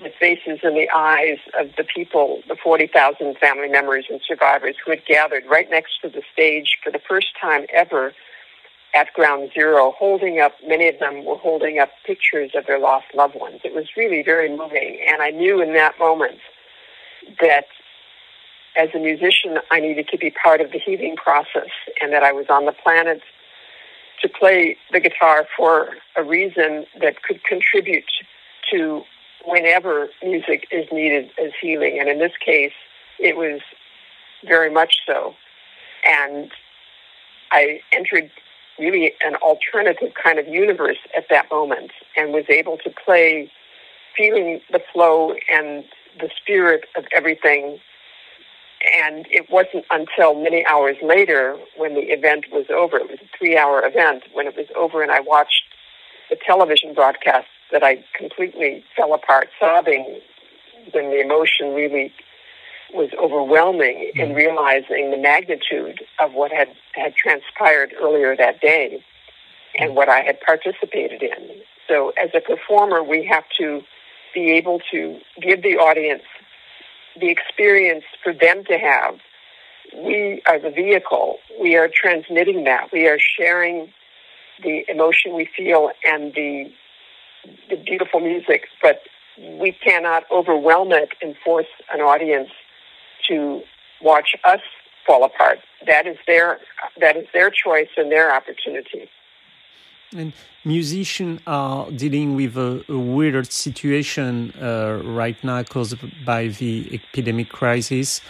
the 0.03 0.11
faces 0.21 0.61
and 0.63 0.77
the 0.77 0.89
eyes 0.95 1.39
of 1.59 1.71
the 1.79 1.85
people, 1.85 2.43
the 2.47 2.57
40,000 2.63 3.39
family 3.39 3.69
members 3.69 4.05
and 4.11 4.21
survivors 4.27 4.77
who 4.85 4.91
had 4.91 5.07
gathered 5.07 5.45
right 5.47 5.71
next 5.71 6.03
to 6.03 6.11
the 6.11 6.21
stage 6.31 6.77
for 6.85 6.93
the 6.93 7.01
first 7.09 7.29
time 7.41 7.65
ever 7.73 8.13
at 8.95 9.13
ground 9.15 9.51
zero, 9.55 9.95
holding 9.99 10.41
up, 10.41 10.53
many 10.67 10.89
of 10.89 10.99
them 10.99 11.25
were 11.25 11.37
holding 11.37 11.79
up 11.79 11.91
pictures 12.05 12.51
of 12.55 12.67
their 12.67 12.79
lost 12.79 13.07
loved 13.15 13.35
ones. 13.35 13.61
It 13.65 13.75
was 13.75 13.89
really 13.97 14.23
very 14.23 14.55
moving. 14.55 15.01
And 15.09 15.23
I 15.23 15.31
knew 15.31 15.63
in 15.63 15.73
that 15.73 15.99
moment 15.99 16.39
that 17.41 17.67
as 18.77 18.91
a 18.95 18.99
musician, 18.99 19.59
I 19.71 19.81
needed 19.81 20.09
to 20.09 20.19
be 20.19 20.31
part 20.31 20.61
of 20.61 20.73
the 20.73 20.79
healing 20.79 21.17
process 21.17 21.71
and 22.03 22.13
that 22.13 22.23
I 22.23 22.33
was 22.33 22.47
on 22.51 22.67
the 22.67 22.73
planet 22.73 23.23
to 24.23 24.29
play 24.29 24.77
the 24.93 25.01
guitar 25.01 25.47
for 25.57 25.97
a 26.17 26.23
reason 26.23 26.87
that 27.01 27.23
could 27.23 27.43
contribute 27.45 28.11
to 28.73 29.03
whenever 29.45 30.09
music 30.23 30.67
is 30.71 30.87
needed 30.91 31.31
as 31.43 31.53
healing. 31.61 31.99
And 32.01 32.09
in 32.09 32.19
this 32.19 32.33
case, 32.45 32.73
it 33.19 33.37
was 33.37 33.61
very 34.47 34.71
much 34.71 34.97
so. 35.07 35.35
And 36.07 36.51
I 37.53 37.81
entered 37.93 38.31
really 38.79 39.15
an 39.25 39.37
alternative 39.37 40.13
kind 40.23 40.39
of 40.39 40.47
universe 40.47 40.99
at 41.17 41.27
that 41.31 41.51
moment 41.51 41.93
and 42.17 42.33
was 42.33 42.45
able 42.49 42.77
to 42.79 42.91
play 42.91 43.51
feeling 44.17 44.61
the 44.71 44.81
flow 44.93 45.35
and 45.51 45.85
the 46.19 46.31
spirit 46.41 46.85
of 46.97 47.05
everything 47.15 47.79
and 48.99 49.27
it 49.31 49.51
wasn't 49.51 49.85
until 49.91 50.35
many 50.35 50.65
hours 50.67 50.97
later 51.03 51.57
when 51.77 51.95
the 51.95 52.13
event 52.13 52.47
was 52.53 52.67
over, 52.71 52.99
it 52.99 53.09
was 53.09 53.19
a 53.23 53.39
three 53.39 53.57
hour 53.57 53.85
event, 53.85 54.25
when 54.33 54.47
it 54.47 54.57
was 54.57 54.67
over 54.77 55.03
and 55.03 55.11
I 55.11 55.21
watched 55.21 55.63
the 56.31 56.37
television 56.45 56.95
broadcast 56.95 57.47
that 57.73 57.83
I 57.83 58.05
completely 58.17 58.85
fell 58.97 59.15
apart 59.15 59.49
sobbing 59.59 60.21
when 60.93 61.11
the 61.11 61.21
emotion 61.21 61.75
really 61.75 62.13
was 62.95 63.11
overwhelming 63.21 64.13
in 64.15 64.31
mm. 64.31 64.37
realizing 64.37 65.11
the 65.11 65.17
magnitude 65.17 66.05
of 66.21 66.33
what 66.33 66.53
had, 66.53 66.69
had 66.95 67.15
transpired 67.17 67.93
earlier 68.01 68.37
that 68.37 68.61
day 68.61 69.03
and 69.79 69.97
what 69.97 70.09
I 70.09 70.21
had 70.21 70.41
participated 70.41 71.23
in. 71.23 71.61
So 71.89 72.13
as 72.23 72.31
a 72.35 72.41
performer, 72.41 73.03
we 73.03 73.25
have 73.27 73.45
to 73.59 73.83
be 74.35 74.53
able 74.53 74.81
to 74.93 75.19
give 75.41 75.63
the 75.63 75.77
audience 75.77 76.23
the 77.21 77.31
experience 77.31 78.05
for 78.23 78.33
them 78.33 78.65
to 78.65 78.79
have. 78.79 79.19
We 79.95 80.43
are 80.47 80.59
the 80.59 80.71
vehicle. 80.71 81.39
We 81.61 81.77
are 81.77 81.89
transmitting 81.89 82.65
that. 82.65 82.93
We 82.93 83.07
are 83.09 83.19
sharing 83.19 83.93
the 84.63 84.85
emotion 84.89 85.35
we 85.35 85.49
feel 85.57 85.91
and 86.05 86.35
the 86.35 86.71
the 87.71 87.77
beautiful 87.77 88.19
music, 88.19 88.67
but 88.83 89.03
we 89.39 89.71
cannot 89.71 90.25
overwhelm 90.33 90.91
it 90.93 91.11
and 91.23 91.37
force 91.45 91.67
an 91.93 92.01
audience 92.01 92.51
to 93.29 93.63
watch 94.03 94.35
us 94.45 94.61
fall 95.07 95.25
apart. 95.25 95.61
That 95.87 96.07
is 96.07 96.17
their 96.27 96.59
that 97.01 97.17
is 97.17 97.27
their 97.33 97.51
choice 97.51 97.89
and 97.97 98.11
their 98.11 98.35
opportunity. 98.35 99.09
And 100.13 100.33
musicians 100.65 101.41
are 101.47 101.91
dealing 101.91 102.37
with 102.37 102.57
a, 102.57 102.85
a 102.89 102.99
weird 102.99 103.51
situation 103.53 104.53
uh, 104.61 105.01
right 105.05 105.37
now 105.43 105.63
caused 105.65 105.97
by 106.25 106.49
the 106.49 106.89
epidemic 106.93 107.49
crisis 107.49 108.21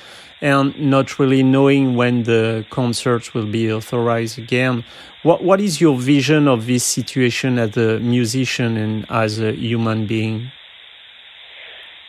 and 0.40 0.78
not 0.78 1.18
really 1.18 1.42
knowing 1.42 1.94
when 1.96 2.22
the 2.22 2.64
concerts 2.70 3.34
will 3.34 3.46
be 3.46 3.70
authorized 3.72 4.38
again. 4.38 4.84
What, 5.22 5.42
what 5.44 5.60
is 5.60 5.80
your 5.80 5.98
vision 5.98 6.48
of 6.48 6.66
this 6.66 6.84
situation 6.84 7.58
as 7.58 7.76
a 7.76 7.98
musician 8.00 8.76
and 8.76 9.06
as 9.10 9.40
a 9.40 9.52
human 9.52 10.06
being? 10.06 10.50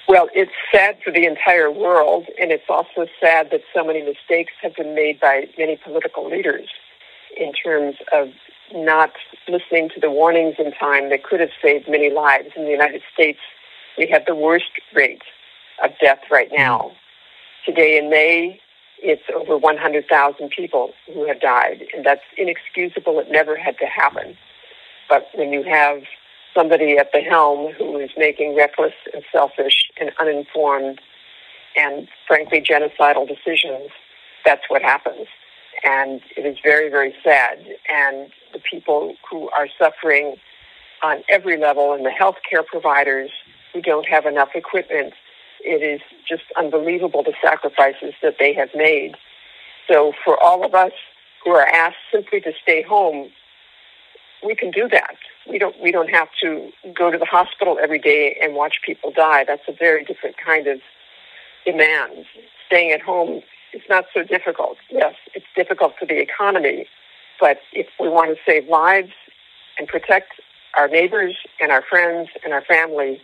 Well, 0.07 0.29
it's 0.33 0.51
sad 0.73 0.97
for 1.03 1.11
the 1.11 1.25
entire 1.25 1.69
world, 1.69 2.27
and 2.39 2.51
it's 2.51 2.69
also 2.69 3.07
sad 3.19 3.49
that 3.51 3.61
so 3.73 3.83
many 3.83 4.01
mistakes 4.01 4.53
have 4.61 4.75
been 4.75 4.95
made 4.95 5.19
by 5.19 5.47
many 5.57 5.75
political 5.75 6.29
leaders 6.29 6.69
in 7.35 7.51
terms 7.51 7.95
of 8.13 8.29
not 8.73 9.11
listening 9.47 9.89
to 9.93 9.99
the 9.99 10.11
warnings 10.11 10.55
in 10.59 10.71
time 10.73 11.09
that 11.09 11.23
could 11.23 11.39
have 11.39 11.49
saved 11.61 11.87
many 11.87 12.09
lives. 12.09 12.49
In 12.55 12.65
the 12.65 12.71
United 12.71 13.01
States, 13.13 13.39
we 13.97 14.07
have 14.07 14.25
the 14.25 14.35
worst 14.35 14.71
rate 14.93 15.23
of 15.83 15.91
death 16.01 16.19
right 16.29 16.47
mm-hmm. 16.47 16.61
now. 16.61 16.91
Today 17.65 17.97
in 17.97 18.09
May, 18.09 18.59
it's 18.99 19.23
over 19.35 19.57
100,000 19.57 20.49
people 20.49 20.93
who 21.13 21.27
have 21.27 21.39
died, 21.39 21.85
and 21.95 22.05
that's 22.05 22.21
inexcusable. 22.37 23.19
It 23.19 23.29
never 23.29 23.55
had 23.55 23.77
to 23.79 23.85
happen. 23.85 24.37
But 25.09 25.27
when 25.35 25.53
you 25.53 25.63
have 25.63 26.03
somebody 26.55 26.97
at 26.97 27.11
the 27.13 27.21
helm 27.21 27.73
who 27.77 27.99
is 27.99 28.09
making 28.17 28.55
reckless 28.55 28.93
and 29.13 29.23
selfish 29.31 29.91
and 29.99 30.11
uninformed 30.19 30.99
and 31.75 32.07
frankly 32.27 32.61
genocidal 32.61 33.27
decisions, 33.27 33.91
that's 34.43 34.63
what 34.69 34.81
happens. 34.81 35.27
And 35.83 36.21
it 36.35 36.45
is 36.45 36.57
very, 36.63 36.89
very 36.89 37.13
sad. 37.23 37.59
And 37.93 38.31
the 38.53 38.59
people 38.59 39.15
who 39.29 39.49
are 39.49 39.67
suffering 39.79 40.35
on 41.03 41.23
every 41.29 41.57
level 41.57 41.93
and 41.93 42.05
the 42.05 42.09
healthcare 42.09 42.65
providers 42.65 43.29
who 43.73 43.81
don't 43.81 44.07
have 44.07 44.25
enough 44.25 44.49
equipment, 44.55 45.13
it 45.61 45.83
is 45.83 46.01
just 46.27 46.43
unbelievable 46.57 47.23
the 47.23 47.33
sacrifices 47.41 48.13
that 48.21 48.35
they 48.39 48.53
have 48.53 48.69
made. 48.75 49.15
So 49.87 50.13
for 50.23 50.41
all 50.43 50.65
of 50.65 50.73
us 50.73 50.93
who 51.43 51.51
are 51.51 51.65
asked 51.65 51.97
simply 52.11 52.41
to 52.41 52.51
stay 52.61 52.81
home, 52.81 53.29
we 54.43 54.55
can 54.55 54.71
do 54.71 54.87
that. 54.89 55.15
We 55.49 55.59
don't 55.59 55.79
we 55.81 55.91
don't 55.91 56.09
have 56.09 56.27
to 56.41 56.71
go 56.93 57.09
to 57.09 57.17
the 57.17 57.25
hospital 57.25 57.77
every 57.81 57.99
day 57.99 58.37
and 58.41 58.53
watch 58.53 58.79
people 58.85 59.11
die. 59.11 59.45
That's 59.45 59.63
a 59.67 59.71
very 59.71 60.03
different 60.03 60.35
kind 60.37 60.67
of 60.67 60.79
demand. 61.65 62.25
Staying 62.67 62.91
at 62.91 63.01
home 63.01 63.41
is 63.73 63.81
not 63.89 64.05
so 64.13 64.23
difficult. 64.23 64.77
Yes, 64.89 65.15
it's 65.33 65.45
difficult 65.55 65.93
for 65.99 66.05
the 66.05 66.19
economy, 66.19 66.87
but 67.39 67.59
if 67.73 67.87
we 67.99 68.09
want 68.09 68.35
to 68.35 68.37
save 68.49 68.67
lives 68.67 69.11
and 69.77 69.87
protect 69.87 70.33
our 70.75 70.87
neighbors 70.87 71.35
and 71.59 71.71
our 71.71 71.81
friends 71.81 72.29
and 72.43 72.53
our 72.53 72.63
family, 72.63 73.21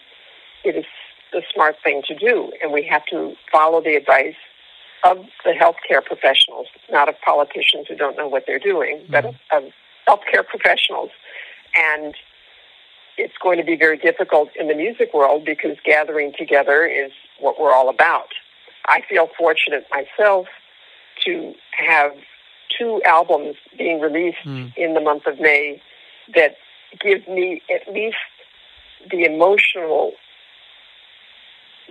it 0.63 0.75
is 0.75 0.85
the 1.31 1.41
smart 1.53 1.75
thing 1.83 2.01
to 2.07 2.15
do. 2.15 2.51
And 2.61 2.71
we 2.71 2.87
have 2.89 3.05
to 3.07 3.35
follow 3.51 3.81
the 3.81 3.95
advice 3.95 4.35
of 5.03 5.17
the 5.43 5.51
healthcare 5.51 6.03
professionals, 6.03 6.67
not 6.89 7.09
of 7.09 7.15
politicians 7.25 7.87
who 7.89 7.95
don't 7.95 8.17
know 8.17 8.27
what 8.27 8.43
they're 8.47 8.59
doing, 8.59 8.99
mm-hmm. 8.99 9.11
but 9.11 9.25
of, 9.25 9.35
of 9.51 9.63
healthcare 10.07 10.45
professionals. 10.45 11.09
And 11.75 12.15
it's 13.17 13.33
going 13.41 13.57
to 13.57 13.63
be 13.63 13.75
very 13.75 13.97
difficult 13.97 14.49
in 14.59 14.67
the 14.67 14.75
music 14.75 15.13
world 15.13 15.45
because 15.45 15.77
gathering 15.85 16.33
together 16.37 16.85
is 16.85 17.11
what 17.39 17.59
we're 17.59 17.73
all 17.73 17.89
about. 17.89 18.29
I 18.87 19.01
feel 19.09 19.29
fortunate 19.37 19.85
myself 19.91 20.47
to 21.25 21.53
have 21.71 22.11
two 22.77 23.01
albums 23.05 23.55
being 23.77 23.99
released 23.99 24.39
mm. 24.45 24.73
in 24.75 24.93
the 24.93 25.01
month 25.01 25.25
of 25.25 25.39
May 25.39 25.81
that 26.35 26.55
give 26.99 27.27
me 27.27 27.61
at 27.73 27.93
least 27.93 28.17
the 29.09 29.23
emotional 29.25 30.13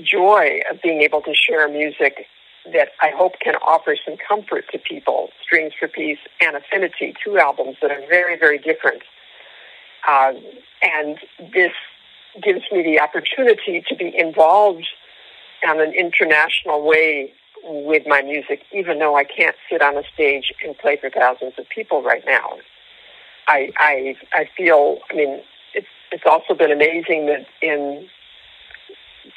joy 0.02 0.60
of 0.70 0.80
being 0.82 1.02
able 1.02 1.20
to 1.22 1.34
share 1.34 1.68
music 1.68 2.26
that 2.72 2.90
I 3.02 3.10
hope 3.14 3.34
can 3.40 3.56
offer 3.56 3.96
some 4.04 4.16
comfort 4.16 4.64
to 4.72 4.78
people. 4.78 5.30
Strings 5.42 5.72
for 5.78 5.88
Peace 5.88 6.18
and 6.40 6.56
Affinity, 6.56 7.14
two 7.22 7.38
albums 7.38 7.76
that 7.82 7.90
are 7.90 8.00
very, 8.08 8.38
very 8.38 8.58
different. 8.58 9.02
Uh, 10.08 10.32
and 10.82 11.18
this 11.52 11.72
gives 12.42 12.62
me 12.70 12.82
the 12.82 13.00
opportunity 13.00 13.84
to 13.88 13.96
be 13.96 14.16
involved 14.16 14.86
on 15.66 15.80
an 15.80 15.92
international 15.94 16.82
way 16.86 17.32
with 17.64 18.02
my 18.06 18.22
music, 18.22 18.62
even 18.72 18.98
though 18.98 19.16
I 19.16 19.24
can't 19.24 19.56
sit 19.70 19.82
on 19.82 19.96
a 19.96 20.02
stage 20.12 20.52
and 20.64 20.76
play 20.76 20.96
for 21.00 21.10
thousands 21.10 21.54
of 21.58 21.68
people 21.68 22.02
right 22.02 22.24
now. 22.26 22.58
I 23.48 23.70
I 23.76 24.16
I 24.32 24.48
feel. 24.56 24.98
I 25.10 25.14
mean, 25.14 25.40
it's 25.74 25.86
it's 26.10 26.24
also 26.26 26.54
been 26.54 26.72
amazing 26.72 27.26
that 27.26 27.46
in 27.60 28.08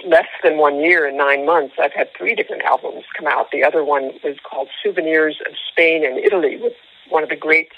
less 0.05 0.27
than 0.43 0.57
one 0.57 0.79
year, 0.79 1.07
in 1.07 1.17
nine 1.17 1.45
months, 1.45 1.75
I've 1.79 1.93
had 1.93 2.09
three 2.17 2.35
different 2.35 2.63
albums 2.63 3.03
come 3.15 3.27
out. 3.27 3.51
The 3.51 3.63
other 3.63 3.83
one 3.83 4.11
was 4.23 4.37
called 4.43 4.69
Souvenirs 4.83 5.37
of 5.47 5.53
Spain 5.71 6.05
and 6.05 6.17
Italy, 6.17 6.57
with 6.57 6.73
one 7.09 7.23
of 7.23 7.29
the 7.29 7.35
great 7.35 7.69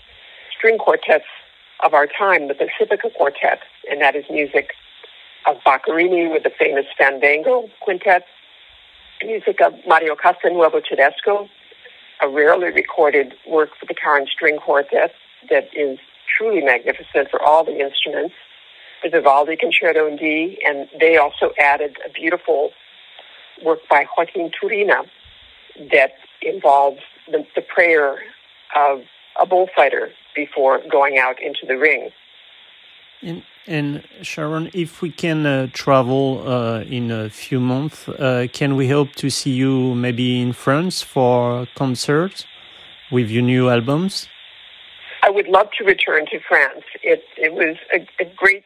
string 0.56 0.78
quartets 0.78 1.26
of 1.84 1.94
our 1.94 2.08
time, 2.08 2.48
the 2.48 2.56
Pacifica 2.56 3.10
Quartet, 3.16 3.60
and 3.90 4.02
that 4.02 4.16
is 4.16 4.26
music 4.30 4.72
of 5.46 5.58
Boccherini 5.66 6.32
with 6.32 6.44
the 6.44 6.52
famous 6.58 6.86
Fandango 6.98 7.70
Quintet, 7.82 8.26
music 9.24 9.60
of 9.62 9.74
Mario 9.88 10.16
Castelnuovo 10.16 10.84
Tedesco, 10.84 11.50
a 12.22 12.30
rarely 12.30 12.72
recorded 12.72 13.34
work 13.48 13.70
for 13.80 13.86
the 13.86 13.94
guitar 13.94 14.18
and 14.18 14.28
String 14.28 14.58
Quartet 14.58 15.12
that 15.50 15.70
is 15.74 16.00
truly 16.38 16.62
magnificent 16.62 17.30
for 17.30 17.42
all 17.42 17.64
the 17.64 17.80
instruments, 17.80 18.34
the 19.04 19.10
Vivaldi 19.10 19.56
Concerto 19.56 20.08
in 20.08 20.18
D, 20.18 20.60
and 20.66 20.88
they 21.00 21.18
also 21.18 21.52
added 21.60 21.98
a 22.06 22.10
beautiful 22.10 22.72
work 23.64 23.80
by 23.90 24.06
Joaquin 24.18 24.52
Turina 24.52 25.06
that 25.92 26.14
involves 26.42 27.00
the, 27.28 27.46
the 27.56 27.62
prayer 27.62 28.20
of 28.76 29.02
a 29.40 29.46
bullfighter 29.46 30.10
before 30.36 30.82
going 30.92 31.18
out 31.18 31.42
into 31.42 31.66
the 31.68 31.78
ring. 31.78 32.10
And 33.68 34.04
Sharon, 34.22 34.70
if 34.74 35.02
we 35.02 35.12
can 35.12 35.46
uh, 35.46 35.68
travel 35.74 36.44
uh, 36.48 36.82
in 36.82 37.12
a 37.12 37.30
few 37.30 37.60
months, 37.60 38.08
uh, 38.08 38.48
can 38.52 38.76
we 38.76 38.88
hope 38.88 39.12
to 39.16 39.30
see 39.30 39.52
you 39.52 39.94
maybe 39.96 40.42
in 40.42 40.54
France 40.54 41.02
for 41.02 41.68
concerts 41.76 42.46
with 43.12 43.30
your 43.30 43.44
new 43.44 43.70
albums? 43.70 44.28
I 45.24 45.30
would 45.30 45.48
love 45.48 45.68
to 45.78 45.84
return 45.84 46.26
to 46.32 46.40
France. 46.40 46.84
It, 47.04 47.24
it 47.38 47.54
was 47.54 47.76
a, 47.94 48.08
a 48.24 48.26
great 48.36 48.64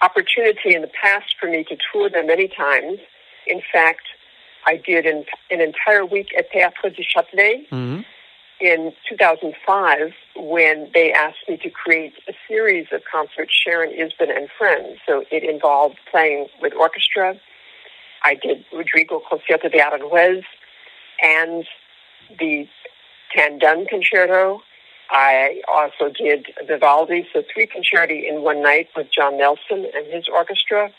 opportunity 0.00 0.74
in 0.74 0.82
the 0.82 0.90
past 1.02 1.34
for 1.38 1.48
me 1.48 1.64
to 1.64 1.76
tour 1.92 2.08
there 2.10 2.24
many 2.24 2.48
times. 2.48 2.98
In 3.46 3.60
fact, 3.72 4.02
I 4.66 4.76
did 4.76 5.06
an, 5.06 5.24
an 5.50 5.60
entire 5.60 6.06
week 6.06 6.28
at 6.38 6.50
Théâtre 6.52 6.94
du 6.94 7.02
Châtelet. 7.02 7.68
Mm-hmm 7.70 8.02
in 8.62 8.92
2005 9.08 10.12
when 10.36 10.88
they 10.94 11.12
asked 11.12 11.48
me 11.48 11.56
to 11.56 11.68
create 11.68 12.14
a 12.28 12.32
series 12.46 12.86
of 12.92 13.02
concerts, 13.10 13.52
Sharon 13.52 13.90
Isbin 13.90 14.30
and 14.30 14.48
Friends. 14.56 15.00
So 15.06 15.24
it 15.32 15.42
involved 15.42 15.98
playing 16.08 16.46
with 16.60 16.72
orchestra. 16.74 17.34
I 18.22 18.36
did 18.36 18.64
Rodrigo 18.72 19.20
Concierto 19.28 19.68
de 19.68 19.78
Aranjuez 19.78 20.44
and 21.20 21.66
the 22.38 22.68
Tan 23.34 23.58
Dun 23.58 23.84
Concerto. 23.86 24.62
I 25.10 25.60
also 25.66 26.12
did 26.16 26.46
Vivaldi, 26.66 27.26
so 27.32 27.42
three 27.52 27.66
concerti 27.66 28.28
in 28.28 28.42
one 28.42 28.62
night 28.62 28.88
with 28.96 29.08
John 29.10 29.36
Nelson 29.36 29.90
and 29.92 30.06
his 30.06 30.26
orchestra. 30.32 30.90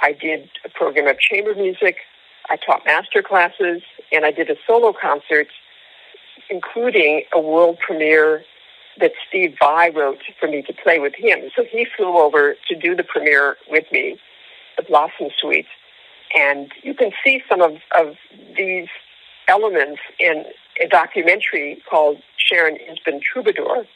I 0.00 0.12
did 0.12 0.48
a 0.64 0.68
program 0.68 1.08
of 1.08 1.18
chamber 1.18 1.54
music. 1.54 1.96
I 2.48 2.56
taught 2.56 2.86
master 2.86 3.22
classes, 3.22 3.82
and 4.12 4.24
I 4.24 4.30
did 4.30 4.48
a 4.50 4.56
solo 4.66 4.92
concert, 4.92 5.48
including 6.52 7.22
a 7.32 7.40
world 7.40 7.78
premiere 7.78 8.44
that 9.00 9.12
Steve 9.26 9.56
Vai 9.58 9.90
wrote 9.90 10.18
for 10.38 10.48
me 10.48 10.62
to 10.62 10.72
play 10.72 10.98
with 10.98 11.14
him. 11.16 11.50
So 11.56 11.64
he 11.64 11.86
flew 11.96 12.18
over 12.18 12.54
to 12.68 12.74
do 12.74 12.94
the 12.94 13.02
premiere 13.02 13.56
with 13.70 13.84
me, 13.90 14.18
the 14.76 14.82
Blossom 14.82 15.28
Suite. 15.40 15.66
And 16.36 16.70
you 16.82 16.94
can 16.94 17.10
see 17.24 17.42
some 17.48 17.62
of, 17.62 17.76
of 17.96 18.16
these 18.56 18.88
elements 19.48 20.00
in 20.18 20.44
a 20.82 20.88
documentary 20.88 21.82
called 21.88 22.18
Sharon 22.36 22.76
Isbin 22.76 23.20
Troubadour 23.22 23.86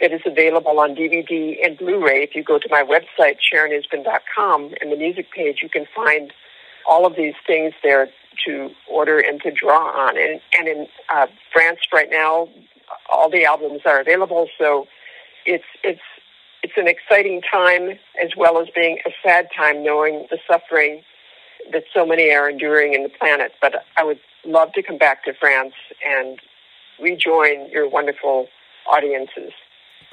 that 0.00 0.12
is 0.12 0.20
available 0.26 0.78
on 0.80 0.94
DVD 0.94 1.56
and 1.64 1.78
Blu-ray. 1.78 2.22
If 2.22 2.34
you 2.34 2.42
go 2.42 2.58
to 2.58 2.68
my 2.70 2.82
website, 2.82 3.36
sharonisbin.com, 3.40 4.74
and 4.80 4.92
the 4.92 4.96
music 4.96 5.30
page, 5.32 5.60
you 5.62 5.68
can 5.68 5.86
find 5.94 6.32
all 6.86 7.06
of 7.06 7.16
these 7.16 7.34
things 7.46 7.72
there 7.82 8.08
to 8.46 8.70
order 8.88 9.18
and 9.18 9.40
to 9.42 9.50
draw 9.50 9.90
on. 9.90 10.16
And, 10.18 10.40
and 10.58 10.68
in 10.68 10.86
uh, 11.12 11.26
France 11.52 11.80
right 11.92 12.08
now, 12.10 12.48
all 13.10 13.30
the 13.30 13.44
albums 13.44 13.82
are 13.84 14.00
available. 14.00 14.48
So 14.58 14.86
it's 15.46 15.64
it's 15.82 16.00
it's 16.62 16.74
an 16.76 16.86
exciting 16.86 17.42
time 17.42 17.98
as 18.22 18.30
well 18.36 18.60
as 18.60 18.68
being 18.74 18.98
a 19.06 19.10
sad 19.24 19.48
time, 19.56 19.82
knowing 19.82 20.26
the 20.30 20.38
suffering 20.48 21.02
that 21.72 21.84
so 21.92 22.06
many 22.06 22.32
are 22.32 22.48
enduring 22.48 22.94
in 22.94 23.02
the 23.02 23.08
planet. 23.08 23.52
But 23.60 23.84
I 23.96 24.04
would 24.04 24.20
love 24.44 24.72
to 24.74 24.82
come 24.82 24.98
back 24.98 25.24
to 25.24 25.32
France 25.34 25.74
and 26.04 26.38
rejoin 27.00 27.68
your 27.70 27.88
wonderful 27.88 28.48
audiences. 28.90 29.52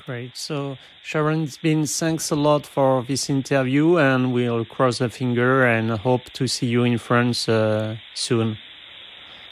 Great. 0.10 0.36
So, 0.36 0.76
Sharon, 1.04 1.44
it's 1.44 1.60
been 1.60 1.86
thanks 1.86 2.32
a 2.32 2.36
lot 2.36 2.66
for 2.66 3.04
this 3.04 3.30
interview, 3.30 4.00
and 4.00 4.34
we'll 4.34 4.66
cross 4.66 5.02
a 5.02 5.10
finger 5.10 5.64
and 5.64 5.92
hope 5.92 6.32
to 6.34 6.48
see 6.48 6.66
you 6.66 6.84
in 6.84 6.98
France 6.98 7.48
uh, 7.48 7.96
soon. 8.16 8.58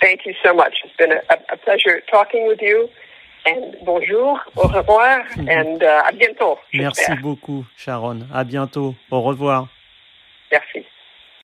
Thank 0.01 0.21
you 0.25 0.33
so 0.43 0.55
much. 0.55 0.73
It's 0.83 0.95
been 0.97 1.11
a, 1.11 1.53
a, 1.53 1.57
pleasure 1.57 2.01
talking 2.09 2.47
with 2.47 2.59
you. 2.59 2.89
And 3.45 3.75
bonjour, 3.85 4.39
au 4.55 4.67
revoir, 4.67 5.27
and 5.37 5.83
uh, 5.83 6.01
à 6.07 6.11
bientôt. 6.11 6.57
Merci 6.73 7.13
beaucoup, 7.21 7.63
Sharon. 7.75 8.25
À 8.33 8.43
bientôt. 8.43 8.95
Au 9.11 9.21
revoir. 9.21 9.67
Merci. 10.51 10.87